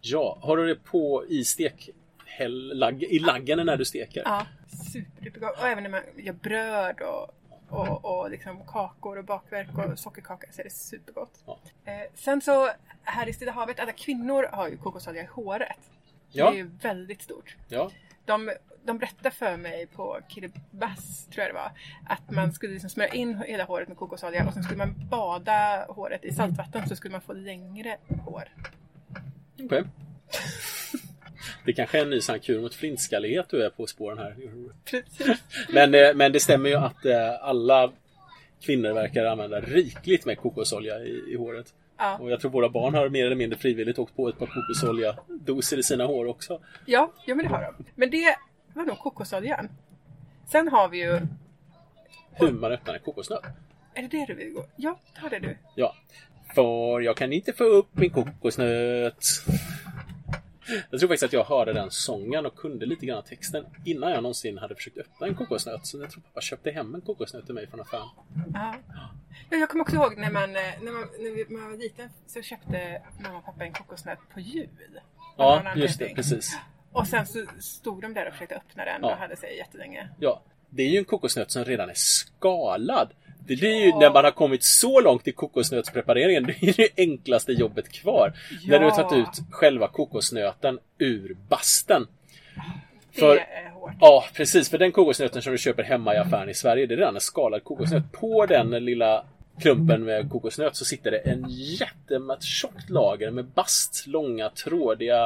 [0.00, 1.90] Ja, har du det på i stek...
[2.26, 4.22] Häll, lag, I laggen när du steker?
[4.24, 4.46] Ja,
[4.92, 5.58] superdupergott.
[5.60, 7.34] Och även när man gör bröd och,
[7.70, 11.42] och, och liksom kakor och bakverk och sockerkaka så är det supergott.
[11.46, 11.58] Ja.
[11.84, 12.70] Eh, sen så
[13.02, 15.90] här i Stilla havet, alla kvinnor har ju kokosolja i håret.
[16.28, 16.50] Ja.
[16.50, 17.56] Det är ju väldigt stort.
[17.68, 17.90] Ja.
[18.24, 18.52] De,
[18.84, 21.72] de berättade för mig på Kiribati, tror jag det var,
[22.06, 25.86] att man skulle liksom smörja in hela håret med kokosolja och sen skulle man bada
[25.88, 28.48] håret i saltvatten så skulle man få längre hår.
[29.64, 29.84] Okej.
[31.64, 34.36] Det kanske är en ny kur mot flintskallighet du är på spåren här.
[35.72, 37.92] Men, eh, men det stämmer ju att eh, alla
[38.60, 41.74] kvinnor verkar använda rikligt med kokosolja i, i håret.
[41.98, 42.18] Ja.
[42.18, 45.78] Och jag tror våra barn har mer eller mindre frivilligt åkt på ett par kokosolja-doser
[45.78, 46.60] i sina hår också.
[46.86, 47.84] Ja, ja men det har de.
[47.94, 48.36] Men det
[48.74, 49.68] var nog kokosoljan.
[50.46, 51.20] Sen har vi ju...
[52.32, 53.44] Hur man öppnar en kokosnöt.
[53.94, 54.66] Är det det du vill gå?
[54.76, 55.56] Ja, ta det du.
[55.74, 55.94] Ja.
[56.54, 59.24] För jag kan inte få upp min kokosnöt.
[60.90, 64.22] Jag tror faktiskt att jag hörde den sången och kunde lite grann texten innan jag
[64.22, 65.86] någonsin hade försökt öppna en kokosnöt.
[65.86, 68.08] Så jag tror pappa köpte hem en kokosnöt till mig från affären.
[68.54, 68.74] Ja.
[69.50, 72.42] ja jag kommer också ihåg när man, eh, när man, när man var liten så
[72.42, 75.00] köpte mamma och pappa en kokosnöt på jul.
[75.36, 76.14] Ja, just det.
[76.14, 76.58] Precis.
[76.92, 79.12] Och sen så stod de där och försökte öppna den Ja.
[79.12, 80.08] och hade sig jättelänge.
[80.20, 83.12] Ja, det är ju en kokosnöt som redan är skalad.
[83.50, 87.52] Det blir ju när man har kommit så långt i kokosnötsprepareringen, det är det enklaste
[87.52, 88.32] jobbet kvar.
[88.66, 92.06] När du har tagit ut själva kokosnöten ur basten.
[93.14, 93.92] Det För- är hårt.
[94.00, 94.70] Ja, precis.
[94.70, 97.20] För den kokosnöten som du köper hemma i affären i Sverige, det är redan en
[97.20, 98.12] skalad kokosnöt.
[98.12, 99.24] På den lilla
[99.60, 105.18] klumpen med kokosnöt så sitter det en jättemätt tjockt lager med bast, långa, trådiga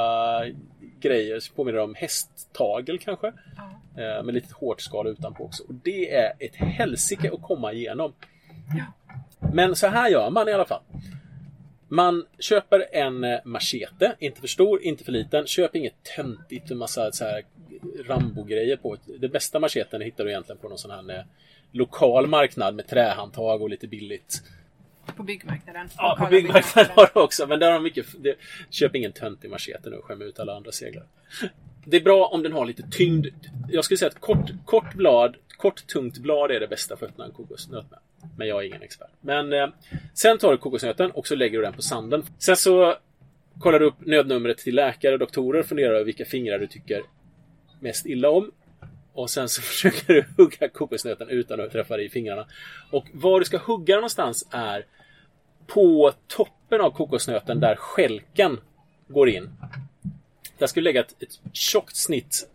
[1.08, 1.40] grejer.
[1.40, 3.32] som Påminner om hästtagel kanske.
[3.56, 4.02] Ja.
[4.02, 5.62] Eh, med lite hårt skal utanpå också.
[5.62, 8.12] Och det är ett helsike att komma igenom.
[8.76, 9.16] Ja.
[9.52, 10.82] Men så här gör man i alla fall.
[11.88, 15.46] Man köper en eh, machete, inte för stor, inte för liten.
[15.46, 17.42] Köp inget töntigt med massa så här
[18.06, 18.96] Rambo-grejer på.
[19.20, 21.24] Det bästa macheten hittar du egentligen på någon sån här eh,
[21.72, 24.42] lokal marknad med trähandtag och lite billigt.
[25.16, 25.88] På byggmarknaden.
[25.96, 28.06] Ja, på byggmarknaden har du också, men där har de mycket...
[28.18, 28.34] Det,
[28.70, 31.04] köp ingen töntig machete nu och skäm ut alla andra seglar.
[31.84, 33.26] Det är bra om den har lite tyngd.
[33.68, 37.12] Jag skulle säga att kort, kort blad, kort tungt blad är det bästa för att
[37.12, 37.98] öppna en kokosnöt med.
[38.36, 39.10] Men jag är ingen expert.
[39.20, 39.68] Men eh,
[40.14, 42.22] sen tar du kokosnöten och så lägger du den på sanden.
[42.38, 42.96] Sen så
[43.58, 47.02] kollar du upp nödnumret till läkare och doktorer och funderar över vilka fingrar du tycker
[47.80, 48.50] mest illa om.
[49.14, 52.46] Och sen så försöker du hugga kokosnöten utan att träffa dig i fingrarna.
[52.90, 54.86] Och var du ska hugga någonstans är
[55.66, 58.60] på toppen av kokosnöten där skälken
[59.08, 59.50] går in.
[60.58, 62.48] Där ska du lägga ett, ett tjockt snitt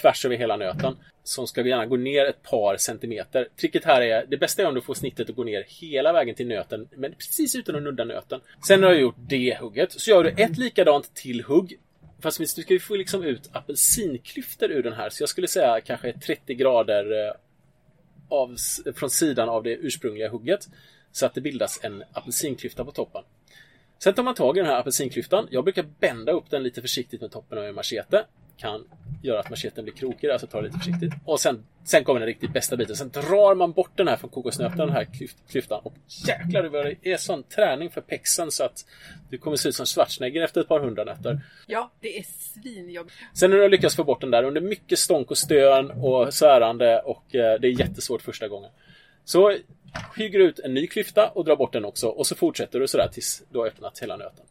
[0.00, 0.96] tvärs över hela nöten.
[1.26, 3.48] Som ska gärna gå ner ett par centimeter.
[3.60, 6.34] Tricket här är, det bästa är om du får snittet att gå ner hela vägen
[6.34, 8.40] till nöten, men precis utan att nudda nöten.
[8.66, 11.78] Sen när du har gjort det hugget, så gör du ett likadant till hugg.
[12.24, 15.80] Fast du ska ju få liksom ut apelsinklyftor ur den här, så jag skulle säga
[15.80, 17.34] kanske 30 grader eh,
[18.28, 18.56] av,
[18.94, 20.68] från sidan av det ursprungliga hugget.
[21.12, 23.22] Så att det bildas en apelsinklyfta på toppen.
[23.98, 25.48] Sen tar man tag i den här apelsinklyftan.
[25.50, 28.24] Jag brukar bända upp den lite försiktigt med toppen av en machete
[28.56, 28.84] kan
[29.22, 31.12] göra att manschetten blir krokig, alltså ta det lite försiktigt.
[31.24, 32.96] Och sen, sen kommer den riktigt bästa biten.
[32.96, 35.80] Sen drar man bort den här från kokosnöten, den här klyft, klyftan.
[35.84, 35.94] Och
[36.26, 38.86] jäklar vad det är sån träning för pexen så att
[39.30, 41.40] du kommer se ut som Schwarzenegger efter ett par hundra nätter.
[41.66, 43.16] Ja, det är svinjobbigt.
[43.34, 46.34] Sen när du har lyckats få bort den där under mycket stånk och stön och
[46.34, 48.70] svärande och eh, det är jättesvårt första gången.
[49.24, 49.56] Så
[50.16, 53.08] hygger ut en ny klyfta och drar bort den också och så fortsätter du sådär
[53.08, 54.44] tills du har öppnat hela nöten.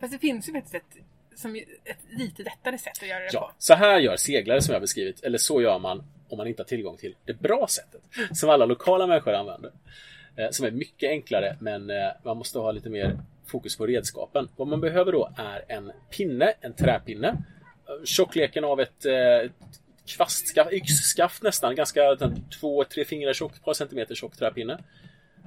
[0.00, 1.04] Fast det finns ju faktiskt ett,
[1.36, 3.52] som ett lite lättare sätt att göra det Ja, på.
[3.58, 6.66] så här gör seglare som jag beskrivit, eller så gör man om man inte har
[6.68, 8.00] tillgång till det bra sättet.
[8.32, 9.70] Som alla lokala människor använder.
[10.36, 14.48] Eh, Som är mycket enklare, men eh, man måste ha lite mer fokus på redskapen.
[14.56, 17.28] Vad man behöver då är en pinne, en träpinne.
[17.28, 19.06] Eh, Tjockleken av ett
[20.06, 22.18] kvastskaft, yxskaft nästan, ganska
[22.60, 24.78] två, tre fingrar tjock, ett par centimeter tjock träpinne.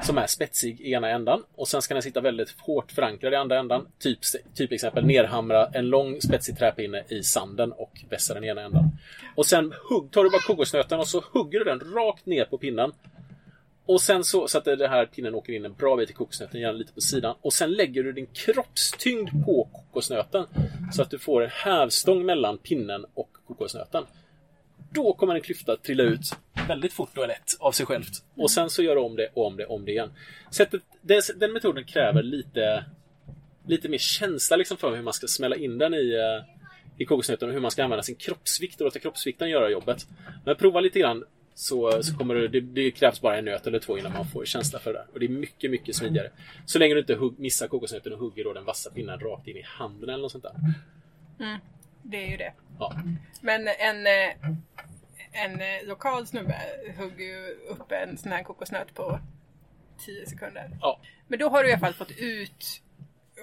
[0.01, 3.35] Som är spetsig i ena ändan och sen ska den sitta väldigt hårt förankrad i
[3.35, 3.87] andra ändan.
[3.99, 4.19] Typ,
[4.55, 8.89] typ exempel nerhamra en lång spetsig träpinne i sanden och vässa den i ena ändan.
[9.35, 12.57] Och sen hugg, tar du bara kokosnöten och så hugger du den rakt ner på
[12.57, 12.91] pinnen.
[13.85, 16.61] Och sen så, så att den här pinnen åker in en bra bit i kokosnöten,
[16.61, 17.35] gärna lite på sidan.
[17.41, 20.45] Och sen lägger du din kroppstyngd på kokosnöten.
[20.93, 24.03] Så att du får en hävstång mellan pinnen och kokosnöten.
[24.93, 28.23] Då kommer en klyfta trilla ut väldigt fort och lätt av sig självt.
[28.35, 30.11] Och sen så gör du om det och om det och om det igen.
[30.51, 30.81] Sättet,
[31.35, 32.85] den metoden kräver lite,
[33.67, 36.45] lite mer känsla liksom för hur man ska smälla in den i, eh,
[36.97, 40.07] i kokosnöten och hur man ska använda sin kroppsvikt och låta kroppsvikten göra jobbet.
[40.45, 41.23] Men prova lite grann
[41.55, 44.45] så, så kommer du, det, det krävs bara en nöt eller två innan man får
[44.45, 45.07] känsla för det där.
[45.13, 46.31] Och det är mycket, mycket smidigare.
[46.65, 49.57] Så länge du inte hugg, missar kokosnöten och hugger då den vassa pinnen rakt in
[49.57, 50.55] i handen eller något sånt där.
[51.39, 51.59] Mm.
[52.03, 52.53] Det är ju det.
[52.79, 52.93] Ja.
[53.41, 54.49] Men en, eh,
[55.31, 56.55] en eh, lokal snubbe
[56.97, 59.19] hugger ju upp en sån här kokosnöt på
[60.05, 60.77] 10 sekunder.
[60.81, 60.99] Ja.
[61.27, 62.81] Men då har du i alla fall fått ut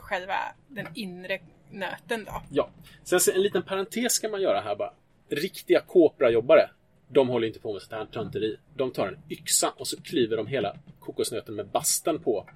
[0.01, 0.35] själva
[0.69, 1.39] den inre
[1.71, 2.43] nöten då.
[2.51, 2.71] Ja.
[3.05, 4.93] Sen en liten parentes ska man göra här bara.
[5.29, 6.71] Riktiga Copra-jobbare,
[7.09, 8.57] de håller inte på med sånt här tönteri.
[8.75, 12.49] De tar en yxa och så klyver de hela kokosnöten med basten på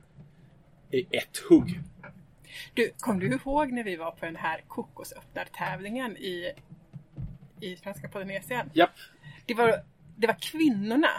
[0.91, 1.81] i ett hugg.
[2.75, 6.53] Du, kom du ihåg när vi var på den här kokosöppnartävlingen i,
[7.61, 8.71] i Svenska Polynesien?
[8.75, 8.91] Japp.
[9.47, 9.83] Det var,
[10.17, 11.11] det var kvinnorna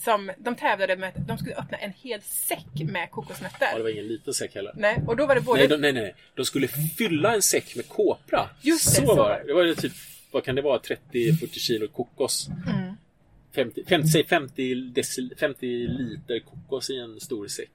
[0.00, 3.66] som de tävlade med att de skulle öppna en hel säck med kokosnötter.
[3.72, 4.72] Ja, det var ingen liten säck heller.
[4.76, 5.60] Nej, och då var det både...
[5.60, 6.14] Nej, de, nej, nej.
[6.34, 8.48] De skulle fylla en säck med kopra.
[8.60, 9.36] Just det, så, så var det.
[9.36, 9.46] det.
[9.46, 9.92] Det var ju typ,
[10.30, 10.78] vad kan det vara,
[11.12, 12.48] 30-40 kilo kokos.
[12.48, 12.83] Mm.
[13.54, 17.70] 50, 50, säg 50, decil, 50 liter kokos i en stor säck.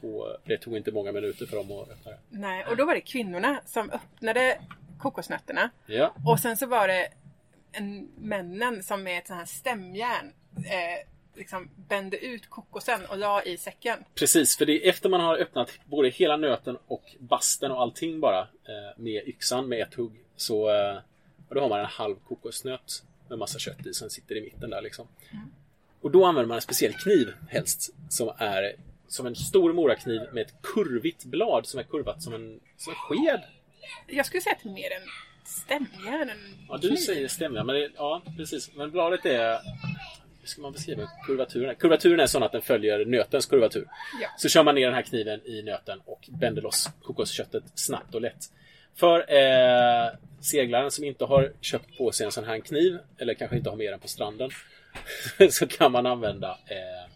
[0.00, 2.18] På, det tog inte många minuter för dem att öppna det.
[2.30, 4.58] Nej, och då var det kvinnorna som öppnade
[4.98, 5.70] kokosnötterna.
[5.86, 7.08] Ja, Och sen så var det
[7.72, 13.42] en, männen som med ett sånt här stämjärn eh, liksom bände ut kokosen och la
[13.42, 13.98] i säcken.
[14.14, 14.56] precis.
[14.56, 18.40] För det är efter man har öppnat både hela nöten och basten och allting bara
[18.40, 20.12] eh, med yxan med ett hugg.
[20.36, 20.98] Så eh,
[21.48, 24.82] då har man en halv kokosnöt med massa kött i som sitter i mitten där
[24.82, 25.08] liksom.
[26.00, 28.76] Och då använder man en speciell kniv helst som är
[29.08, 32.96] som en stor morakniv med ett kurvigt blad som är kurvat som en, som en
[32.96, 33.40] sked.
[34.06, 35.08] Jag skulle säga att det är mer en
[35.44, 36.96] stämjärn än Ja, du kniv.
[36.96, 37.64] säger stämmer.
[37.64, 38.70] Men det, ja, precis.
[38.74, 39.58] Men bladet är...
[40.40, 41.74] Hur ska man beskriva kurvaturen?
[41.76, 43.88] Kurvaturen är sån att den följer nötens kurvatur.
[44.22, 44.28] Ja.
[44.38, 48.20] Så kör man ner den här kniven i nöten och bänder loss kokosköttet snabbt och
[48.20, 48.50] lätt.
[48.94, 50.10] För eh,
[50.46, 53.76] seglaren som inte har köpt på sig en sån här kniv, eller kanske inte har
[53.76, 54.50] med den på stranden,
[55.50, 57.10] så kan man använda eh,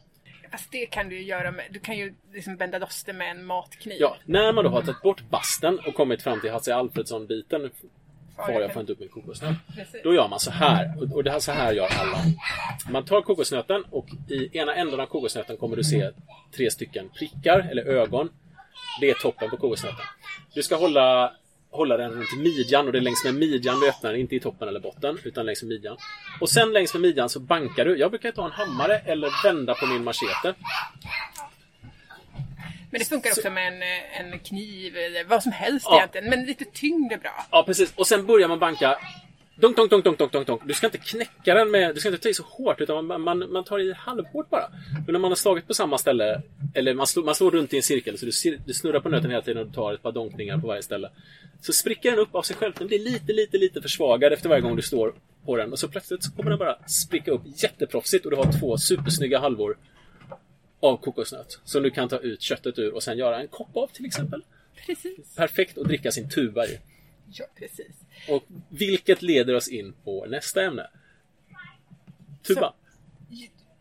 [0.51, 3.31] Fast det kan du ju göra med, du kan ju liksom bända loss det med
[3.31, 3.97] en matkniv.
[4.01, 7.71] Ja, när man då har tagit bort basten och kommit fram till Hasse Alfredsson-biten
[8.37, 9.57] Far jag inte upp min kokosnöt.
[9.77, 10.01] Precis.
[10.05, 10.95] Då gör man så här.
[11.03, 12.19] Och- Och det här, så här gör alla.
[12.91, 16.11] Man tar kokosnöten och i ena änden av kokosnöten kommer du se
[16.57, 18.29] tre stycken prickar eller ögon.
[19.01, 20.05] Det är toppen på kokosnöten.
[20.55, 21.33] Du ska hålla,
[21.71, 24.69] hålla den runt midjan och det är längs med midjan du öppnar, inte i toppen
[24.69, 25.97] eller botten, utan längs med midjan.
[26.41, 27.97] Och sen längs med midjan så bankar du.
[27.99, 30.55] Jag brukar ta en hammare eller vända på min machete.
[32.91, 35.97] Men det funkar också med en, eh, en kniv eller vad som helst Ja.
[35.97, 36.31] egentligen.
[36.31, 37.47] Men lite tyngd är bra.
[37.51, 37.93] Ja, precis.
[37.97, 38.99] Och sen börjar man banka.
[39.61, 40.63] Donk, donk, donk, donk, donk, donk.
[40.65, 41.95] Du ska inte knäcka den med...
[41.95, 44.71] Du ska inte ta i så hårt, utan man, man, man tar i halvhårt bara.
[45.07, 46.43] Men när man har slagit på samma ställe,
[46.75, 49.31] eller man slår, man slår runt i en cirkel, så du, du snurrar på nöten
[49.31, 51.11] hela tiden och du tar ett par donkningar på varje ställe.
[51.61, 52.73] Så spricker den upp av sig själv.
[52.79, 55.73] Den blir lite, lite, lite försvagad efter varje gång du står på den.
[55.73, 59.39] Och så plötsligt så kommer den bara spricka upp jätteproffsigt och du har två supersnygga
[59.39, 59.79] halvor
[60.81, 61.61] av kokosnöt.
[61.65, 64.43] Som du kan ta ut köttet ur och sen göra en kopp av till exempel.
[64.87, 65.35] Precis.
[65.37, 66.79] Perfekt att dricka sin tuba i.
[67.39, 67.97] Ja, precis.
[68.29, 70.87] Och vilket leder oss in på nästa ämne.
[72.43, 72.75] Tuba.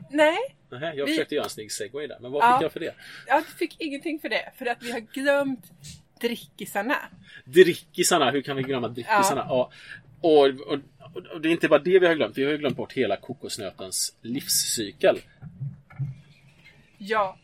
[0.10, 0.38] Nej,
[0.72, 2.58] Nähä, jag vi- försökte göra en snygg segway där, men vad Ja.
[2.58, 2.94] fick jag för det?
[3.28, 4.52] jag fick ingenting för det.
[4.58, 5.66] För att vi har glömt
[6.22, 6.96] drickisarna.
[7.46, 9.46] Drickisarna, hur kan vi glömma drickisarna?
[9.50, 9.72] Ja.
[10.22, 10.80] Och, och,
[11.34, 12.38] och, det är inte bara det vi har glömt.
[12.38, 15.18] Vi har ju glömt bort hela kokosnötens livscykel.
[16.98, 17.38] Ja,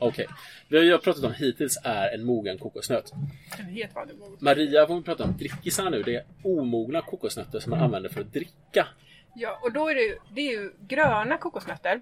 [0.00, 0.26] Okej.
[0.68, 3.12] Det vi har pratat om hittills är en mogen kokosnöt.
[3.58, 4.42] en helt vanlig mord.
[4.42, 8.20] Maria, vad vi pratar om drickisarna nu, det är omogna kokosnötter som man använder för
[8.20, 8.86] att dricka.
[9.34, 12.00] Ja, och då är det ju, det är ju gröna kokosnötter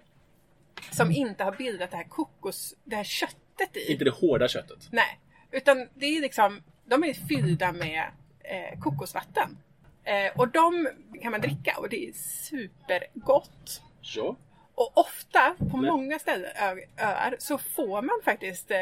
[0.91, 3.93] som inte har bildat det här kokos, det här köttet i.
[3.93, 4.89] Inte det hårda köttet.
[4.91, 8.05] Nej, utan det är liksom, de är fyllda med
[8.41, 9.59] eh, kokosvatten.
[10.05, 10.89] Eh, och de
[11.23, 13.83] kan man dricka och det är supergott.
[14.01, 14.37] Ja.
[14.81, 18.77] Och ofta, på Men- många ställen, ö- öar, så får man faktiskt, eh,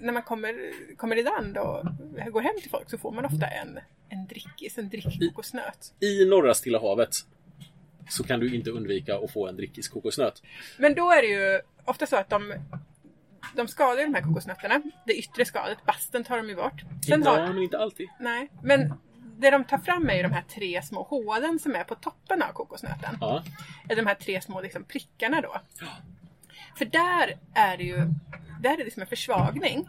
[0.00, 0.54] när man kommer,
[0.96, 1.84] kommer i land och
[2.32, 5.94] går hem till folk, så får man ofta en, en drickis, en drickkokosnöt.
[6.00, 7.10] I norra Stilla havet
[8.08, 10.42] så kan du inte undvika att få en drickis kokosnöt.
[10.78, 12.54] Men då är det ju ofta så att de,
[13.56, 16.82] de skalar de här kokosnötterna, det yttre skalet, basten tar de ju bort.
[17.06, 18.08] Sen Ja, har, men inte alltid.
[18.20, 18.94] nej, men
[19.38, 22.42] det de tar fram är ju de här tre små hålen som är på toppen
[22.42, 23.16] av kokosnöten.
[23.20, 23.42] Ja.
[23.88, 25.60] De här tre små liksom, prickarna då.
[26.78, 27.96] För där är det ju
[28.62, 29.88] där är det liksom en försvagning.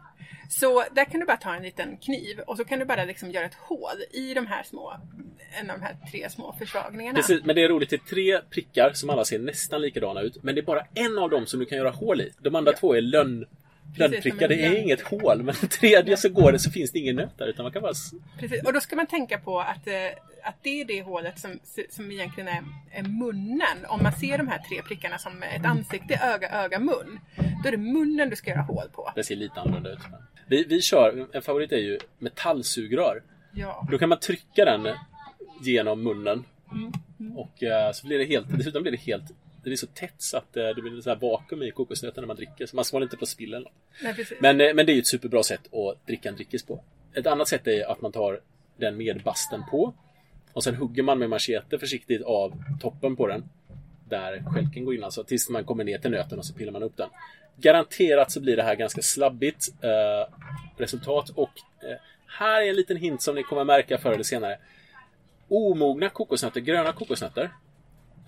[0.49, 3.32] Så där kan du bara ta en liten kniv och så kan du bara liksom
[3.32, 4.93] göra ett hål i de här små,
[5.60, 7.15] en av de här tre små försvagningarna.
[7.15, 7.89] Precis, men det är roligt.
[7.89, 10.43] Det är tre prickar som alla ser nästan likadana ut.
[10.43, 12.32] Men det är bara en av dem som du kan göra hål i.
[12.39, 12.77] De andra Ja.
[12.77, 13.45] två är lönn,
[13.97, 15.43] en Det är inget hål.
[15.43, 17.47] Men tredje så går det så finns det ingen nöt där.
[17.47, 17.93] Utan man kan bara...
[18.39, 18.63] Precis.
[18.63, 19.93] Och då ska man tänka på att, eh,
[20.43, 23.86] att det är det hålet som, som egentligen är, är munnen.
[23.88, 27.19] Om man ser de här tre prickarna som ett ansikte, öga, öga, mun.
[27.63, 29.12] Då är det munnen du ska göra hål på.
[29.15, 29.99] Det ser lite annorlunda ut.
[30.47, 33.23] Vi, vi kör, en favorit är ju metallsugrör.
[33.51, 33.88] Ja.
[33.91, 34.88] Då kan man trycka den
[35.62, 36.43] genom munnen.
[36.71, 37.38] Mm.
[37.38, 39.32] Och eh, så blir det helt, dessutom blir det helt
[39.63, 42.28] det blir så tätt så att eh, det blir så här vakuum i kokosnöten när
[42.28, 42.65] man dricker.
[42.65, 43.73] Så man ska inte på spill eller något.
[44.04, 44.38] Nej, precis.
[44.41, 46.84] Men, eh, men det är ju ett superbra sätt att dricka en drickis på.
[47.13, 48.39] Ett annat sätt är att man tar
[48.78, 49.93] den med basten på.
[50.54, 53.43] Och sen hugger man med machete försiktigt av toppen på den.
[54.10, 55.23] Där skälken går in alltså.
[55.23, 57.10] Tills man kommer ner till nöten och så pillar man upp den.
[57.58, 60.34] Garanterat så blir det här ganska slabbigt eh,
[60.78, 61.30] resultat.
[61.30, 61.52] Och
[61.84, 61.97] eh,
[62.28, 64.58] här är en liten hint som ni kommer märka förr eller senare.
[65.47, 67.49] Omogna kokosnötter, gröna kokosnötter.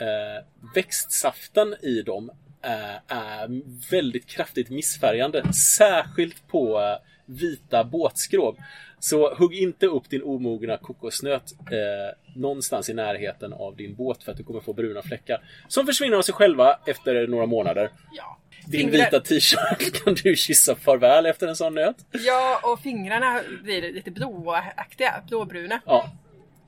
[0.01, 2.31] Eh, växtsaften i dem
[2.61, 5.53] eh, är väldigt kraftigt missfärgande.
[5.53, 8.57] Särskilt på eh, vita båtskrov.
[8.99, 14.31] Så hugg inte upp din omogna kokosnöt eh, någonstans i närheten av din båt för
[14.31, 15.43] att du kommer få bruna fläckar.
[15.67, 17.89] Som försvinner av sig själva efter några månader.
[18.11, 18.37] Ja.
[18.67, 21.95] Din Fingrar- vita t-shirt kan du kyssa farväl efter en sån nöt.
[22.11, 25.79] Ja, och fingrarna blir lite blåaktiga, blåbruna.
[25.85, 26.09] Ja,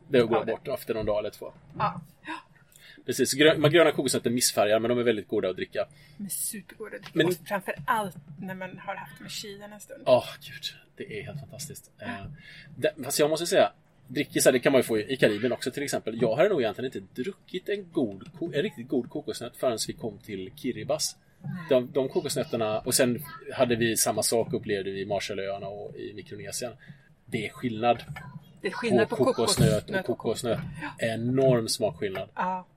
[0.09, 1.53] det går Ja, det- bort efter någon dag eller två.
[1.77, 2.01] Ja.
[3.07, 5.87] Precis, grö- man gröna kokosnötter missfärgar men de är väldigt goda att dricka.
[6.17, 7.11] Men supergoda att dricka.
[7.17, 10.03] Men- Och framför allt när man har haft med kylen en stund.
[10.05, 10.63] Åh, gud.
[10.95, 11.91] Det är helt fantastiskt.
[11.99, 12.07] Eh,
[12.77, 13.71] det, fast jag måste säga,
[14.07, 16.21] drickisar det kan man ju få i Karibien också till exempel.
[16.21, 20.17] Jag hade nog egentligen inte druckit en, god, en riktigt god kokosnöt förrän vi kom
[20.17, 21.05] till Kiribati.
[21.69, 26.13] De, de kokosnötterna, och sen hade vi samma sak upplevde vi i Marshallöarna och i
[26.13, 26.73] Mikronesien.
[27.25, 28.03] Det är skillnad
[28.61, 30.05] Det är skillnad på på, kokosnöt och kokos.
[30.05, 30.59] kokosnöt.
[30.99, 32.29] Enorm smakskillnad.
[32.35, 32.67] Ja.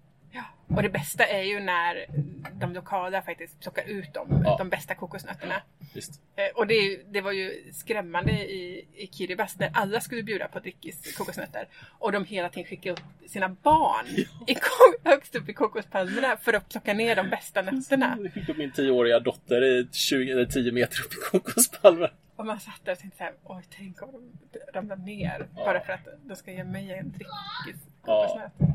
[0.76, 2.06] Och det bästa är ju när
[2.52, 4.56] de lokala faktiskt plockar ut de, Ja.
[4.59, 5.62] de bästa kokosnötterna.
[5.94, 6.20] Visst.
[6.37, 10.48] Eh, Och det, ju- det var ju skrämmande i, i Kiribati när alla skulle bjuda
[10.48, 11.68] på drickis kokosnötter.
[11.98, 14.06] Och de hela tiden skickade upp sina barn
[14.46, 14.56] i,
[15.09, 18.18] högst upp i kokospalmerna för att plocka ner de bästa nötterna.
[18.22, 22.11] Jag fick upp min tioåriga dotter i 20 eller 10 meter upp i kokospalmen.
[22.37, 25.64] Och man satt där och tänkte såhär, oj tänk om de ramlar ner Ja.
[25.64, 28.52] bara för att de ska ge mig en drickis kokosnöt.
[28.59, 28.66] Ja,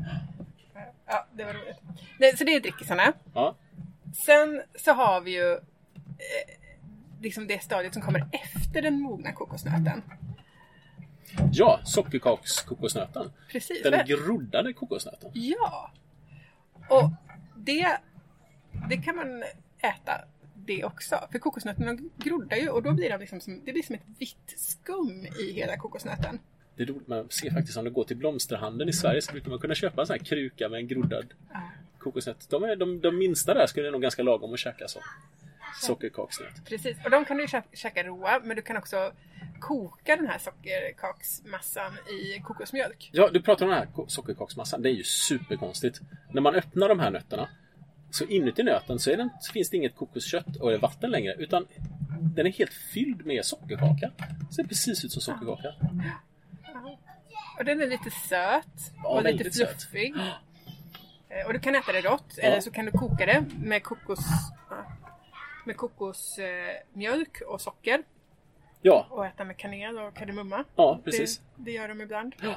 [1.32, 1.78] det var roligt.
[2.18, 3.12] Nej, så det är drickisarna.
[3.34, 3.56] Ja.
[4.26, 5.58] Sen så har vi ju eh,
[7.20, 10.02] liksom det stadiet som kommer efter den mogna kokosnöten.
[11.52, 13.32] Ja, sockerkakskokosnöten.
[13.50, 13.82] Precis.
[13.82, 15.30] Den groddade kokosnöten.
[15.34, 15.92] Ja!
[16.88, 17.10] Och
[17.56, 17.98] det,
[18.88, 19.42] det kan man
[19.78, 21.28] äta det också.
[21.32, 24.54] För kokosnötterna groddar ju och då blir de liksom som, det blir som ett vitt
[24.56, 26.38] skum i hela kokosnöten.
[26.76, 29.50] Det är roligt, man ser faktiskt om du går till blomsterhandeln i Sverige så brukar
[29.50, 31.60] man kunna köpa en sån här kruka med en groddad Ja.
[31.98, 32.50] kokosnöt.
[32.50, 35.00] De, är, de, de minsta där skulle nog ganska lagom att käka så.
[35.82, 36.64] Sockerkaksnöt.
[36.64, 39.12] Precis, och de kan du kä- käka råa men du kan också
[39.60, 43.10] koka den här sockerkaksmassan i kokosmjölk.
[43.12, 44.82] Ja, du pratar om den här sockerkaksmassan.
[44.82, 46.00] Det är ju superkonstigt.
[46.32, 47.48] När man öppnar de här nötterna
[48.10, 51.66] så inuti nöten så, den, så finns det inget kokoskött och vatten längre utan
[52.34, 54.10] den är helt fylld med sockerkaka.
[54.56, 55.74] Ser precis ut som sockerkaka.
[55.80, 55.88] Ja.
[57.58, 58.66] Och den är lite söt
[59.02, 60.14] Ja, och lite fluffig.
[61.28, 64.18] Eh, Och du kan äta det rått eller så kan du koka det med kokos
[64.70, 64.84] ja,
[65.64, 68.02] med kokosmjölk och socker
[68.82, 70.64] Ja, och äta med kanel och kardemumma.
[70.76, 71.38] ja precis.
[71.38, 72.34] Det, det gör de ibland.
[72.42, 72.48] Ja.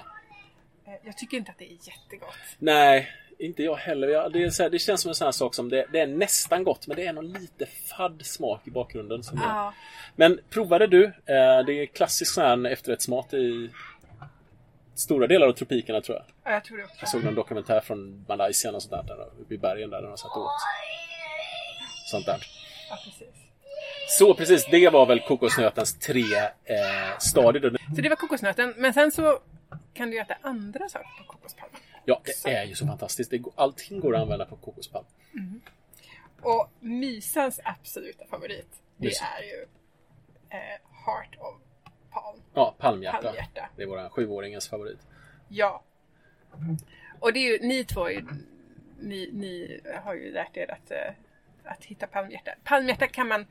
[0.85, 2.35] Eh, Jag tycker inte att det är jättegott.
[2.57, 3.07] Nej,
[3.39, 4.07] inte jag heller.
[4.07, 6.63] Jag- Det, här, det känns som en sån här sak som det, det är nästan
[6.63, 9.23] gott men det är någon lite fadd smak i bakgrunden.
[9.23, 9.73] Som Ja,
[10.15, 11.05] Men provade du?
[11.05, 13.69] Eh, det är klassisk sån här efterrättsmat i
[14.99, 16.25] stora delar av tropikerna tror jag.
[16.43, 16.95] ja, jag tror det också.
[16.99, 20.17] Jag såg någon dokumentär från Malaysia och sånt där, där uppe i bergen där de
[20.17, 20.51] satt och åt.
[22.11, 22.47] Sånt där.
[22.89, 23.27] Ja, precis.
[24.17, 26.23] Så precis, det var väl kokosnötens tre
[26.63, 27.77] eh, stadier.
[27.95, 28.73] Så det var kokosnöten.
[28.77, 29.39] Men sen så
[29.93, 31.79] kan du äta andra saker på kokospalmen.
[32.05, 33.31] Ja, det är ju så fantastiskt.
[33.31, 35.05] Det allting går att använda på kokospalm.
[36.41, 39.25] Och mysans absoluta favorit, det Mysa.
[39.25, 39.61] är ju
[40.49, 41.55] eh, Heart of
[42.11, 42.41] Palm.
[42.59, 43.21] Ja, palmhjärta.
[43.21, 43.69] Palmhjärta.
[43.75, 44.99] Det är vår sjuåringens favorit.
[45.47, 45.83] Ja.
[47.19, 48.25] Och det är ju, ni två ju,
[48.99, 51.13] ni, ni har ju lärt er att, eh,
[51.63, 52.51] att hitta palmhjärta.
[52.63, 53.45] Palmhjärta kan man,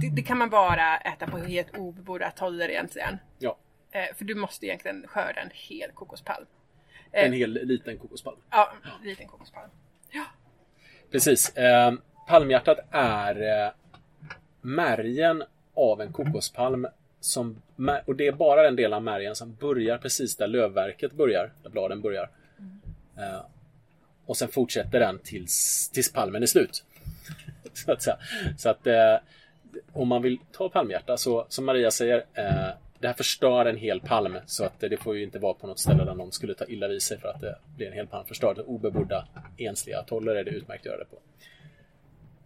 [0.00, 3.18] det, det kan man bara äta på helt obebodda atoller egentligen.
[3.38, 3.56] Ja,
[3.92, 6.46] Eh, för du måste egentligen skörda en hel kokospalm.
[7.12, 8.40] Eh, en hel liten kokospalm.
[8.50, 9.70] Ja, en liten kokospalm.
[10.10, 10.24] Ja.
[11.10, 11.56] Precis.
[11.56, 11.92] Eh,
[12.28, 13.72] palmhjärtat är eh,
[14.60, 15.42] märgen
[15.74, 16.86] av en kokospalm.
[17.20, 17.62] Som,
[18.06, 21.52] och det är bara den delen av märgen som börjar precis där lövverket börjar.
[21.62, 22.30] Där bladen börjar.
[23.18, 23.40] Eh,
[24.26, 26.84] och sen fortsätter den tills, tills palmen är slut.
[27.72, 28.16] så att säga.
[28.58, 29.16] Så att eh,
[29.92, 32.68] om man vill ta palmhjärta så som Maria säger eh,
[32.98, 35.78] det här förstör en hel palm så att det får ju inte vara på något
[35.78, 38.26] ställe där någon skulle ta illa vid sig för att det blir en hel palm
[38.26, 38.58] förstörd.
[38.58, 41.18] Obebodda ensliga atoller är det utmärkt att göra det på.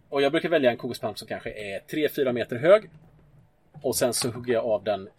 [0.09, 2.89] Och jag brukar välja en kokospalm som kanske är 3-4 meter hög.
[3.81, 5.09] Och sen så hugger jag av den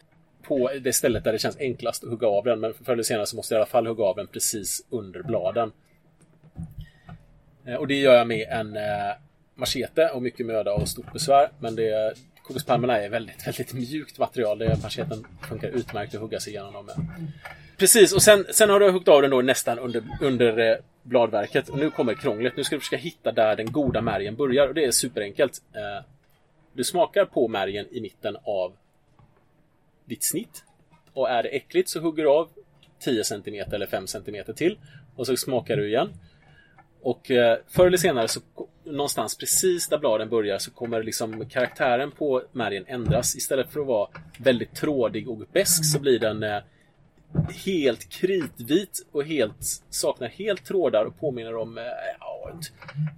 [0.43, 2.61] på det stället där det känns enklast att hugga av den.
[2.61, 5.23] Men förr eller senare så måste jag i alla fall hugga av den precis under
[5.23, 5.73] bladen.
[7.67, 9.15] Eh, och det gör jag med en eh,
[9.55, 11.49] machete och mycket möda och stort besvär.
[11.59, 14.59] Men det, kokospalmerna är väldigt, väldigt mjukt material.
[14.59, 16.97] Det, macheten funkar utmärkt att hugga sig igenom dem med.
[17.77, 21.69] Precis, och sen, sen har du huggit av den då nästan under, under eh, bladverket.
[21.69, 22.57] Och nu kommer krånglet.
[22.57, 24.69] Nu ska du försöka hitta där den goda märgen börjar.
[24.69, 25.63] Och det är superenkelt.
[25.75, 26.05] Eh,
[26.77, 28.73] du smakar på märgen i mitten av
[30.05, 30.65] ditt snitt.
[31.13, 32.49] Och är det äckligt så hugger du av
[32.99, 34.79] 10 cm eller 5 cm till.
[35.17, 36.13] Och så smakar du igen.
[37.03, 38.41] Och eh, förr eller senare så
[38.85, 43.37] någonstans precis där bladen börjar så kommer liksom karaktären på märgen ändras.
[43.37, 44.09] Istället för att vara
[44.39, 46.63] väldigt trådig och besk så blir den eh,
[47.65, 51.85] helt kritvit och helt saknar helt trådar och påminner om eh,
[52.21, 52.61] ja,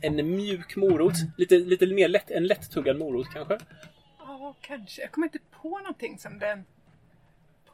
[0.00, 1.14] en mjuk morot.
[1.36, 3.58] Lite, lite mer lätt, en lättuggad morot kanske.
[4.18, 5.02] Ja, kanske.
[5.02, 6.64] Jag kommer inte på någonting som den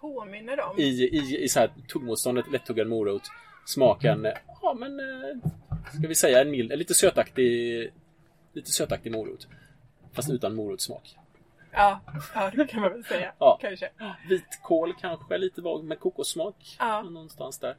[0.00, 0.78] påminner om.
[0.78, 3.22] I, i, i så här tuggmotståndet, lättuggad morot.
[3.66, 4.32] Smaken, eh,
[4.62, 5.50] ja men eh,
[5.98, 7.90] ska vi säga en mild, en lite sötaktig
[8.52, 9.48] lite sötaktig morot.
[10.12, 11.16] Fast utan morotssmak.
[11.74, 12.00] Ja,
[12.34, 13.32] ja, det kan man väl säga.
[13.38, 13.58] Ja.
[13.60, 13.90] Kanske.
[14.28, 16.76] Vitkål kanske, lite vag med kokossmak.
[16.78, 17.02] Ja.
[17.02, 17.76] Någonstans där.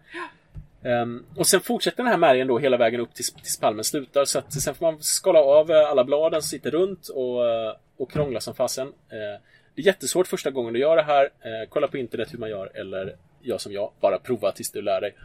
[0.83, 4.25] Ehm, och sen fortsätter den här märgen då hela vägen upp tills, tills palmen slutar.
[4.25, 7.75] Så att sen får man skala av eh, alla bladen som sitter runt och, eh,
[7.97, 8.87] och krångla som fasen.
[8.87, 9.41] Eh,
[9.75, 11.23] det är jättesvårt första gången du gör det här.
[11.23, 13.91] Eh, kolla på internet hur man gör eller gör som jag.
[13.99, 15.15] Bara prova tills du lär dig.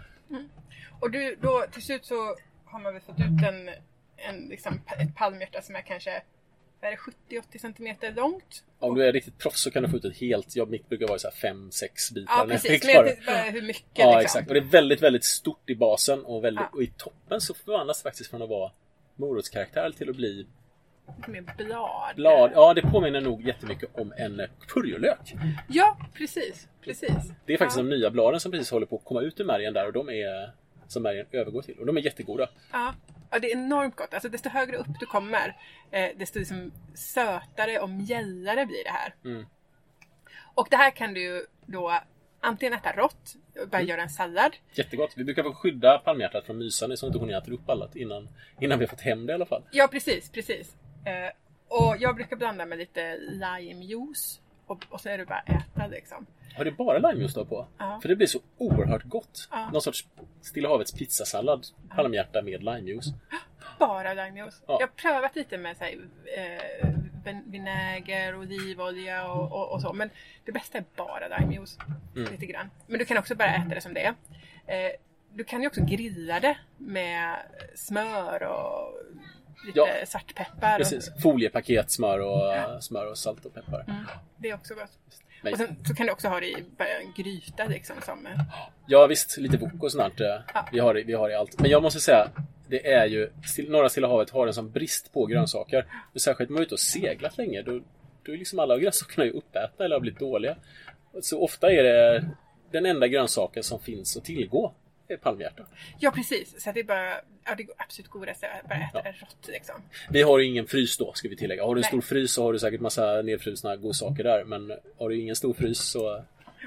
[1.01, 3.69] Och du, då till slut så har man väl fått ut en,
[4.17, 6.23] en liksom, ett palmhjärta som är kanske
[6.87, 6.97] är det,
[7.41, 8.65] 70-80 centimeter långt.
[8.79, 10.57] Om du är riktigt proffs så kan du få ut ett helt.
[10.57, 12.33] Jag, mitt brukar vara så här 5-6 bitar.
[12.39, 12.85] Ja, precis.
[12.87, 14.21] Men bara hur mycket Ja, liksom.
[14.21, 14.49] exakt.
[14.49, 16.77] Och det är väldigt, väldigt stort i basen och, väldigt, Ja.
[16.77, 18.73] och i toppen så förvandlas det faktiskt från att vara
[19.17, 20.47] morotskaraktär till att bli
[21.29, 22.17] mer blad.
[22.17, 22.51] blad.
[22.55, 25.35] Ja, det påminner nog jättemycket om en eh, purjolök.
[25.69, 26.69] Ja, precis.
[26.85, 27.11] Precis.
[27.47, 27.83] Det är faktiskt ja.
[27.83, 30.09] de nya bladen som precis håller på att komma ut ur märgen där och de
[30.09, 30.53] är
[30.89, 31.79] som märgen övergår till.
[31.79, 32.49] Och de är jättegoda.
[32.73, 32.95] Ja.
[33.31, 34.15] Ja, det är enormt gott.
[34.15, 35.57] Alltså desto högre upp du kommer,
[35.91, 39.15] eh, desto liksom sötare och mjällare blir det här.
[39.25, 39.47] Mm.
[40.55, 42.01] Och det här kan du då
[42.41, 43.35] antingen äta rått,
[43.71, 44.57] bara göra en sallad.
[44.73, 45.13] Jättegott.
[45.17, 48.29] Vi brukar få skydda palmhjärtat från mysan så inte hon äter upp allt innan,
[48.61, 49.63] innan vi har fått hem det i alla fall.
[49.71, 50.77] Ja, precis, precis.
[51.05, 51.33] Eh,
[51.69, 54.41] och jag brukar blanda med lite limejuice
[54.71, 56.27] och, och så är det bara äta liksom.
[56.57, 57.67] Har du bara limejuice då på?
[57.79, 57.99] Ja.
[58.03, 59.49] För det blir så oerhört gott.
[59.51, 59.71] Ja.
[59.73, 60.07] Någon sorts
[60.41, 61.67] Stilla havets pizzasallad.
[61.89, 63.07] Palmhjärta med limejuice.
[63.79, 64.63] Bara limejuice.
[64.67, 64.77] Ja.
[64.81, 65.93] Jag har prövat lite med så här,
[66.37, 66.89] eh,
[67.25, 69.93] vin- vinäger, olivolja och, och, och så.
[69.93, 70.11] Men
[70.45, 71.79] det bästa är bara limejuice.
[72.17, 72.33] Mm.
[72.33, 72.71] Lite grann.
[72.87, 74.15] Men du kan också bara äta det som det är.
[74.67, 74.93] Eh,
[75.33, 77.37] du kan ju också grilla det med
[77.75, 78.95] smör och
[79.67, 79.87] lite Ja.
[80.07, 80.77] svartpeppar.
[80.79, 81.11] Precis.
[81.23, 83.81] Foliepaket, smör och, smör och salt och peppar.
[83.81, 84.05] Och, mm,
[84.37, 84.91] det är också gott.
[85.43, 86.57] Men, Och sen så kan du också ha det i
[87.17, 87.97] gryta liksom.
[88.05, 88.33] Som, eh,
[88.87, 90.19] ja visst, lite wok och sånt.
[90.19, 90.43] där.
[90.55, 90.67] Ja.
[90.73, 91.61] Vi, har, det- vi har det i allt.
[91.61, 92.29] Men jag måste säga,
[92.69, 93.31] det är ju...
[93.69, 95.87] Norra Stilla havet har en sån brist på grönsaker.
[96.15, 97.63] Och särskilt om man är ute och seglat länge.
[97.63, 97.81] Då,
[98.23, 100.57] då är liksom alla grönsakerna ju uppätna eller har blivit dåliga.
[101.23, 102.25] Så ofta är det
[102.71, 104.73] den enda grönsaken som finns att tillgå
[105.17, 105.67] palmhjärta.
[105.99, 107.11] Ja precis, så det är bara,
[107.45, 109.75] ja det går absolut godast att bara äta det rått liksom.
[110.11, 111.65] Vi har ju ingen frys då, ska vi tillägga.
[111.65, 111.89] Har du en Nej.
[111.89, 114.45] stor frys så har du säkert massa nedfrusna godsaker där.
[114.45, 116.25] Men har du ingen stor frys så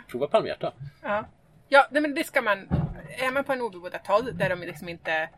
[0.07, 0.73] prova palmhjärta.
[1.01, 1.25] Ja,
[1.69, 2.67] ja nej, men det ska man,
[3.17, 5.29] är man på en obebodad atoll där de liksom inte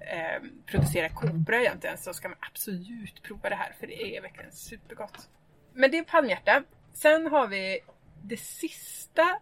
[0.00, 4.52] eh, producerar kobröd egentligen så ska man absolut prova det här för det är verkligen
[4.52, 5.28] supergott.
[5.74, 6.62] Men det är palmhjärta.
[6.94, 7.80] Sen har vi
[8.22, 9.40] det sista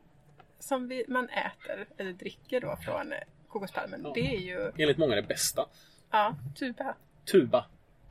[0.59, 4.01] som vi, man äter eller dricker då från eh, kokospalmen.
[4.05, 4.13] Ja.
[4.15, 5.67] Det är ju, Enligt många det bästa.
[6.11, 6.95] ja, tuba.
[7.33, 7.67] Tuba.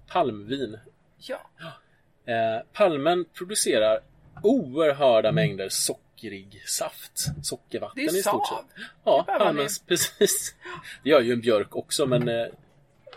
[0.07, 0.79] Palmvin.
[1.17, 1.41] Ja,
[2.27, 3.99] Eh, palmen producerar
[4.43, 7.25] oerhörda mängder sockrig saft.
[7.43, 8.85] Sockervatten i stort sett.
[9.03, 10.55] Ja, palmens, precis.
[11.03, 12.45] Det gör ju en björk också men eh,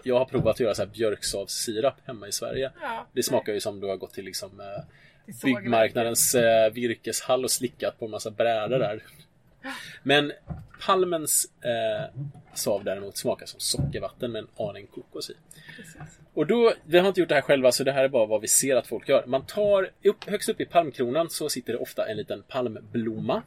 [0.03, 2.73] jag har provat att göra så här björksavssirap hemma i Sverige.
[2.81, 4.85] Ja, Det smakar ju som du har gått till liksom eh,
[5.43, 9.03] byggmarknadens eh, virkeshall och slickat på en massa brädor där.
[10.03, 10.33] Men
[10.87, 12.21] palmens eh,
[12.55, 15.35] sav däremot smakar som sockervatten med en aning kokos i.
[15.77, 15.97] Precis.
[16.35, 18.41] Och då, vi har inte gjort det här själva så det här är bara vad
[18.41, 19.27] vi ser att folk gör.
[19.27, 23.43] Man tar, upp, högst upp i palmkronan så sitter det ofta en liten palmblomma.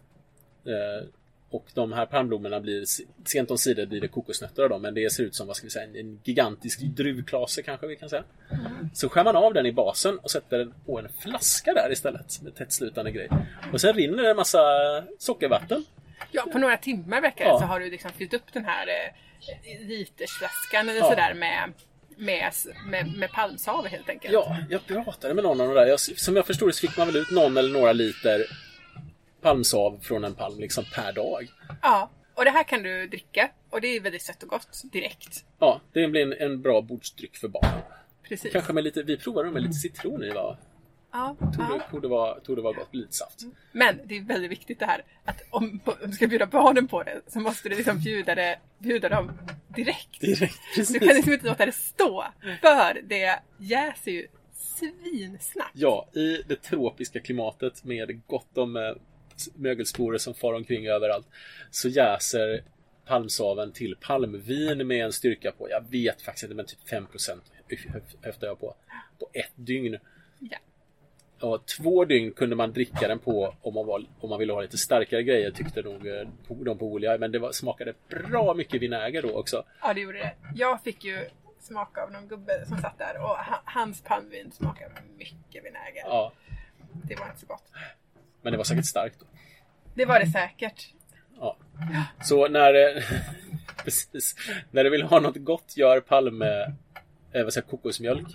[0.66, 1.08] Eh,
[1.52, 2.86] och de här palmblommorna blir,
[3.26, 5.66] sent om sidor blir det kokosnötter av dem men det ser ut som, vad ska
[5.66, 8.24] vi säga, en, gigantisk druvklase kanske vi kan säga.
[8.94, 12.42] Så skär man av den i basen och sätter den på en flaska där istället
[12.42, 13.30] med tättslutande grej.
[13.74, 14.60] Och sen rinner det en massa
[15.20, 15.86] sockervatten.
[16.32, 17.60] Ja, på några timmar verkar Ja.
[17.60, 21.10] så har du liksom fyllt upp den här eh, litersflaskan eller Ja.
[21.10, 21.74] sådär med,
[22.18, 22.52] med,
[22.86, 24.34] med, med palmsav helt enkelt.
[24.34, 25.86] Ja, jag pratade med någon om det där.
[25.86, 28.46] Jag, som jag förstod det så fick man väl ut någon eller några liter
[29.42, 31.48] palmsav från en palm liksom per dag.
[31.82, 32.10] ja.
[32.34, 35.46] Och det här kan du dricka och det är väldigt sött och gott direkt.
[35.60, 37.82] Ja, det blir en, en bra bordsdryck för barn.
[38.24, 38.52] Precis.
[38.54, 40.58] Kanske med lite, vi provade med lite citron i va?
[41.12, 41.74] Ja, Tog ja.
[41.74, 43.40] det, tog det, var, tog det var gott, lite saft.
[43.72, 47.04] Men det är väldigt viktigt det här att om om du ska bjuda barnen på
[47.04, 49.32] det så måste du liksom bjuda, det, bjuda dem
[49.76, 50.22] direkt.
[50.22, 52.26] Direkt, Du kan liksom inte låta det stå
[52.62, 55.72] för det jäser ju svinsnabbt.
[55.74, 58.82] Ja, i det tropiska klimatet med gott om eh,
[59.56, 61.28] mögelsporer som far omkring överallt
[61.72, 62.64] så jäser
[63.06, 67.40] palmsaven till palmvin med en styrka på, jag vet faktiskt inte, men typ 5%
[68.22, 68.76] höftar jag på,
[69.20, 69.98] på ett dygn.
[70.40, 70.58] Ja.
[71.40, 74.62] Och två dygn kunde man dricka den på om man, var, om man ville ha
[74.62, 77.18] lite starkare grejer tyckte nog eh, de på Olia.
[77.18, 79.64] Men det var, smakade bra mycket vinäger då också.
[79.82, 80.34] Ja, det gjorde det.
[80.56, 81.26] Jag fick ju
[81.60, 86.04] smaka av någon gubbe som satt där och ha- hans palmvin smakade mycket vinäger.
[86.06, 86.34] Ja,
[87.08, 87.64] Det var inte så gott.
[88.42, 89.20] Men det var säkert starkt.
[89.20, 89.26] Då.
[89.94, 90.88] Det var det säkert.
[91.40, 91.58] Ja.
[92.24, 93.04] Så när, eh,
[93.84, 94.36] precis,
[94.72, 96.74] när du vill ha något gott gör palme,
[97.32, 98.28] eh, vad säger, kokosmjölk.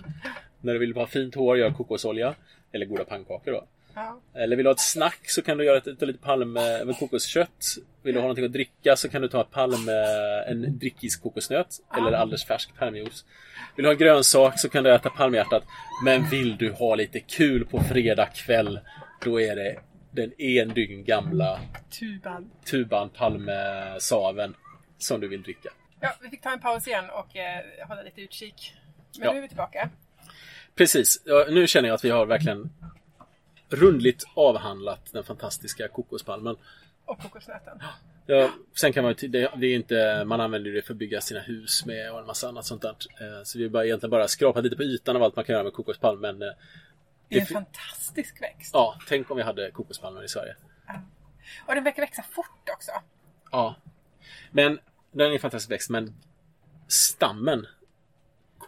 [0.61, 2.35] När du vill ha fint hår gör kokosolja.
[2.71, 3.67] Eller goda pannkakor då.
[3.93, 4.19] Ja.
[4.33, 6.95] Eller vill du ha ett snack så kan du göra ett, ta lite palm med
[6.99, 7.65] kokoskött.
[8.03, 9.89] Vill du ha någonting att dricka så kan du ta ett palm,
[10.47, 11.67] en drickis kokosnöt.
[11.97, 13.25] Eller alldeles färsk palmjuice.
[13.75, 15.63] Vill du ha en grönsak så kan du äta palmhjärtat.
[16.03, 18.79] Men vill du ha lite kul på fredag kväll
[19.23, 19.79] då är det
[20.21, 21.59] den en dygn gamla
[21.99, 22.51] Tuban.
[22.65, 24.55] tuban palmsaven
[24.97, 25.69] som du vill dricka.
[25.99, 28.73] Ja, vi fick ta en paus igen och eh, hålla lite utkik.
[29.17, 29.31] Men Ja.
[29.31, 29.89] nu är vi tillbaka.
[30.75, 32.69] Precis, ja, nu känner jag att vi har verkligen
[33.69, 36.55] rundligt avhandlat den fantastiska kokospalmen.
[37.05, 37.79] Och kokosnöten.
[38.25, 41.21] Ja, sen kan man ju- det, det är inte, man använder det för att bygga
[41.21, 42.89] sina hus med och en massa annat sånt där.
[42.89, 45.53] Eh, Så vi har bara egentligen bara skrapat lite på ytan av allt man kan
[45.53, 46.19] göra med kokospalm.
[46.21, 46.47] Men eh,
[47.29, 48.73] Det är en fantastisk växt.
[48.73, 50.55] ja, tänk om vi hade kokospalmer i Sverige.
[51.67, 52.91] Och den verkar växa fort också.
[53.51, 53.75] Ja.
[54.51, 54.79] Men
[55.11, 56.15] den är en fantastisk växt, men
[56.87, 57.67] stammen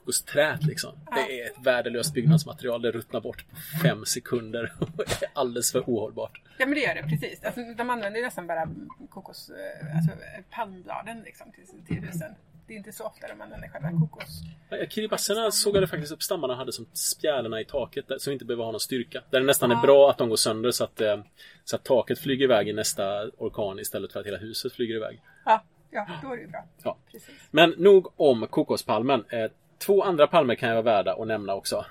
[0.09, 0.95] kokosträet liksom.
[1.15, 2.81] Det är ett värdelöst byggnadsmaterial.
[2.81, 6.41] Det ruttnar bort på fem sekunder och är alldeles för ohållbart.
[6.57, 7.43] Ja men det gör det precis.
[7.43, 8.69] Alltså, de använder nästan bara
[9.09, 10.11] kokos, eh, alltså
[10.49, 12.35] palmbladen liksom till, till husen.
[12.69, 14.41] Det är inte så ofta de använder själva kokos.
[14.89, 18.71] Kiribasserna sågade faktiskt upp stammarna och hade som spjälorna i taket vi inte behöver ha
[18.71, 19.23] någon styrka.
[19.29, 19.81] Där det nästan är Ja.
[19.81, 21.21] bra att de går sönder så att, eh,
[21.63, 25.21] så att taket flyger iväg i nästa orkan istället för att hela huset flyger iväg.
[25.45, 26.65] Ja, ja då är det ju bra.
[26.83, 26.97] Ja.
[27.11, 27.35] Precis.
[27.51, 29.25] Men nog om kokospalmen.
[29.29, 31.85] Eh, två andra palmer kan jag vara värda att nämna också.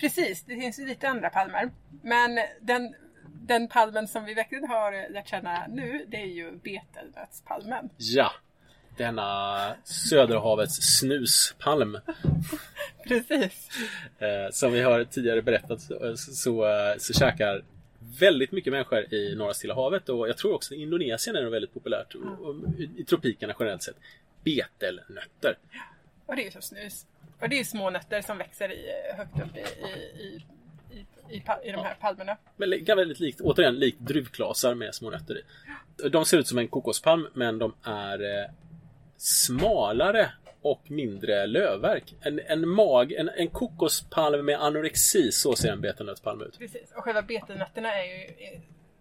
[0.00, 1.70] Precis, det finns ju lite andra palmer.
[2.02, 2.94] Men den,
[3.28, 7.90] den palmen som vi verkligen har lärt känna nu, det är ju betelnötspalmen.
[7.96, 8.32] Ja!
[9.00, 11.98] Denna Söderhavets snuspalm.
[13.08, 13.68] Precis.
[14.18, 17.64] Eh, som vi har tidigare berättat så, så, eh, så käkar
[18.20, 21.50] väldigt mycket människor i norra Stilla havet och jag tror också i Indonesien är det
[21.50, 22.14] väldigt populärt
[22.96, 23.96] i, tropikerna generellt sett.
[24.44, 25.58] Betelnötter.
[26.26, 27.06] Och det är ju som snus.
[27.40, 28.86] Och det är små nötter som växer i,
[29.16, 30.44] högt upp i, i, i,
[31.30, 32.36] i, i, de här palmerna.
[32.56, 35.42] Men väldigt likt, återigen, likt druvklasar med små nötter i.
[36.08, 38.50] De ser ut som en kokospalm, men de är eh,
[39.20, 42.14] smalare och mindre lövverk.
[42.20, 46.58] En, en mag, en, en kokospalm med anorexi, så ser en betenötspalm ut.
[46.58, 46.92] Precis.
[46.96, 48.34] Och själva betenötterna är ju,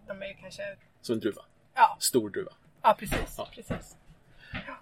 [0.08, 0.62] de är ju kanske,
[1.02, 1.42] Som en druva.
[1.76, 2.52] ja, Stor druva.
[2.82, 3.36] ja precis.
[3.38, 3.48] Ja.
[3.56, 3.96] precis.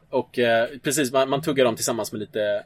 [0.10, 2.66] Och eh, precis, man, man tuggar dem tillsammans med lite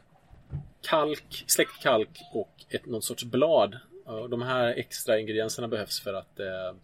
[0.82, 3.78] kalk, släckt kalk och ett, någon sorts blad.
[4.06, 6.76] Och de här extra ingredienserna behövs för att eh,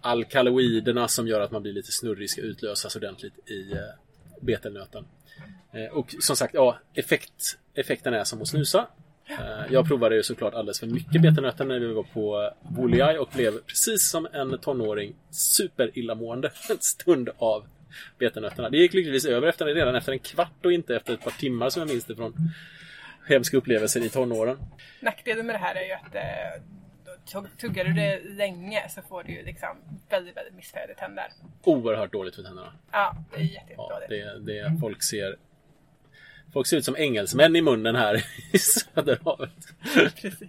[0.00, 3.78] alkaloiderna som gör att man blir lite snurrig ska utlösas ordentligt i eh,
[4.42, 5.04] betelnöten.
[5.72, 8.86] Eh, och som sagt, ja, effekt, effekten är som att snusa.
[9.28, 13.28] Eh, jag provade ju såklart alldeles för mycket betelnötter när vi var på Wooley och
[13.34, 17.66] blev precis som en tonåring superillamående en stund av
[18.18, 18.70] betenötterna.
[18.70, 21.70] Det gick lyckligtvis över efter, redan efter en kvart och inte efter ett par timmar
[21.70, 22.34] som jag minns det från
[23.28, 24.58] hemska upplevelser i tonåren.
[25.00, 26.62] Nackdelen med det här är ju att eh,
[27.58, 29.76] tuggar du det länge så får du ju liksom
[30.08, 31.24] väldigt, väldigt missfärgade tänder.
[31.62, 32.72] Oerhört dåligt för tänderna.
[32.90, 34.46] Ja, det är jätte, Ja, jättedåligt.
[34.46, 35.36] det, det, folk ser
[36.52, 39.50] Folk ser ut som engelsmän i munnen här i Söderhavet.
[40.16, 40.48] Precis.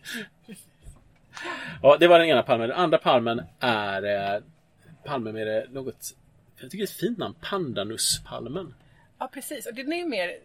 [1.82, 2.70] Ja, det var den ena palmen.
[2.70, 4.04] Den andra palmen är
[4.36, 4.42] eh,
[5.04, 6.16] palmen med det något
[6.64, 7.36] jag tycker det är ett fint namn.
[7.42, 8.74] Pandanuspalmen.
[9.20, 9.66] Ja, precis.
[9.66, 10.40] Och den är ju mer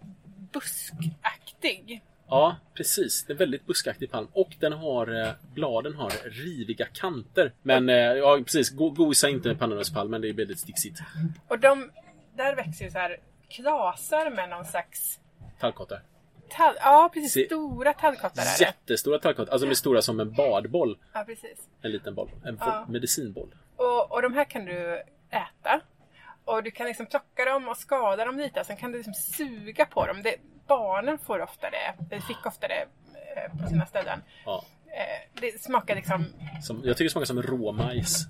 [0.53, 2.03] buskaktig.
[2.31, 3.25] Ja, precis.
[3.25, 4.29] Det är väldigt buskaktig palm.
[4.33, 7.53] Och den har, eh, bladen har riviga kanter.
[7.63, 8.71] Men, eh, ja precis.
[8.71, 10.21] Go gosa inte med pandanuspalmen.
[10.21, 11.01] Det är väldigt sticksigt.
[11.49, 11.91] Och de,
[12.37, 13.17] där växer ju så här
[13.49, 15.21] klasar med någon slags
[15.61, 16.03] Tallkottar.
[16.51, 18.65] tall, ja precis, Se- stora tallkottar är det.
[18.65, 19.53] Jättestora tallkottar.
[19.53, 20.99] Alltså de är stora som en badboll.
[21.13, 21.59] Ja, precis.
[21.83, 22.31] En liten boll.
[22.45, 22.87] En Ja.
[22.89, 23.55] medicinboll.
[23.77, 25.81] Och, och de här kan du äta.
[26.49, 28.65] Och du kan liksom plocka dem och skada dem lite.
[28.65, 30.23] Sen kan du liksom suga på dem.
[30.23, 30.37] Det,
[30.67, 32.87] barnen får ofta det, eller fick ofta det
[33.37, 34.23] eh, på sina ställen.
[34.45, 34.65] Ja.
[34.87, 36.27] Eh, det smakar liksom
[36.63, 38.27] Som, jag tycker det smakar som råmajs.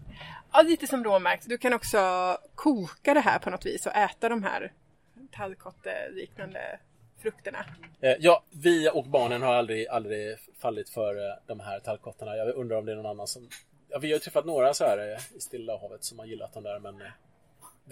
[0.52, 1.48] Ja, lite som råmärkt.
[1.48, 1.98] Du kan också
[2.54, 4.72] koka det här på något vis och äta de här
[5.32, 6.78] tallkotteliknande
[7.22, 7.64] frukterna.
[8.00, 12.36] Eh, ja, vi och barnen har aldrig, aldrig fallit för eh, de här tallkottarna.
[12.36, 13.48] Jag undrar om det är någon annan som...
[13.88, 16.54] Ja, vi har ju träffat några så här eh, i Stilla havet som har gillat
[16.54, 17.02] de där, men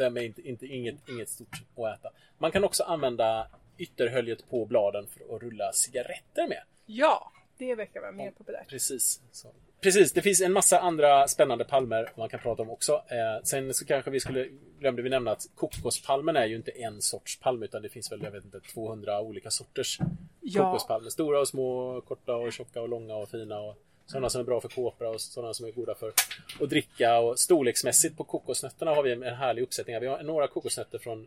[0.05, 2.11] är inte, inte, inget, inget stort att äta.
[2.38, 3.47] Man kan också använda
[3.78, 6.62] ytterhöljet på bladen för att rulla cigaretter med.
[6.86, 8.68] Ja, det verkar vara mer populärt.
[8.68, 9.20] Precis.
[9.32, 9.49] Så.
[9.80, 12.92] Precis, det finns en massa andra spännande palmer man kan prata om också.
[12.92, 17.03] Eh, sen så kanske vi skulle, glömde vi nämna att kokospalmen är ju inte en
[17.03, 19.99] sorts palm utan det finns väl, jag vet inte, 200 olika sorters
[20.40, 20.62] Ja.
[20.64, 21.11] kokospalmer.
[21.11, 23.61] Stora och små, korta och tjocka och långa och fina.
[23.61, 23.76] Och
[24.07, 26.13] sådana som är bra för kåpor och sådana som är goda för
[26.61, 27.19] att dricka.
[27.19, 30.01] Och storleksmässigt på kokosnötterna har vi en härlig uppsättning.
[30.01, 31.27] Vi har några kokosnötter från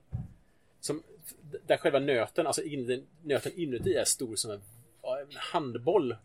[0.80, 1.04] som,
[1.68, 4.62] där själva nöten, alltså in, nöten inuti är stor som en,
[5.02, 6.16] ja, en handboll.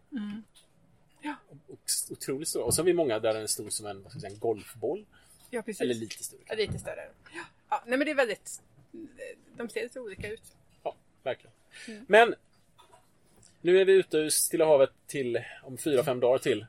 [1.68, 1.78] Och
[2.10, 2.62] otroligt stor.
[2.62, 4.38] Och så har vi många där den är stor som en, vad ska säga, en
[4.38, 5.06] golfboll.
[5.50, 5.80] Ja, precis.
[5.80, 6.40] Eller lite större.
[6.46, 7.08] Ja, lite större.
[7.34, 7.44] Ja.
[7.70, 8.62] ja, nej men det är väldigt...
[9.56, 10.42] De ser lite olika ut.
[10.82, 11.52] Ja, verkligen.
[12.06, 12.34] Men
[13.64, 16.66] nu är vi ute ur Stilla havet till om fyra, fem dagar till.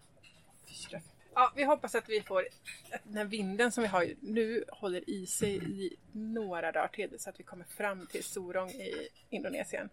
[1.33, 2.47] Ja, vi hoppas att vi får
[2.91, 7.19] att den här vinden som vi har nu håller i sig i några dagar till
[7.19, 9.89] så att vi kommer fram till Sorong i Indonesien.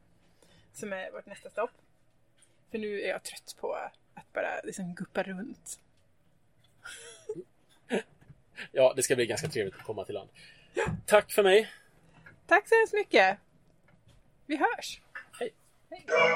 [0.72, 1.70] Som är vårt nästa stopp.
[2.70, 3.74] För nu är jag trött på
[4.14, 5.80] att bara liksom guppa runt.
[8.72, 10.30] Ja, det ska bli ganska trevligt att komma till land.
[11.06, 11.72] Tack för mig.
[12.46, 13.38] Tack så hemskt mycket!
[14.46, 15.00] Vi hörs!
[15.92, 16.32] Hej!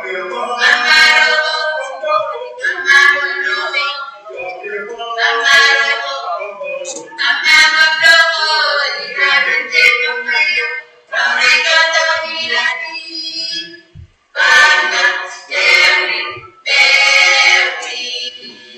[5.17, 6.16] Namah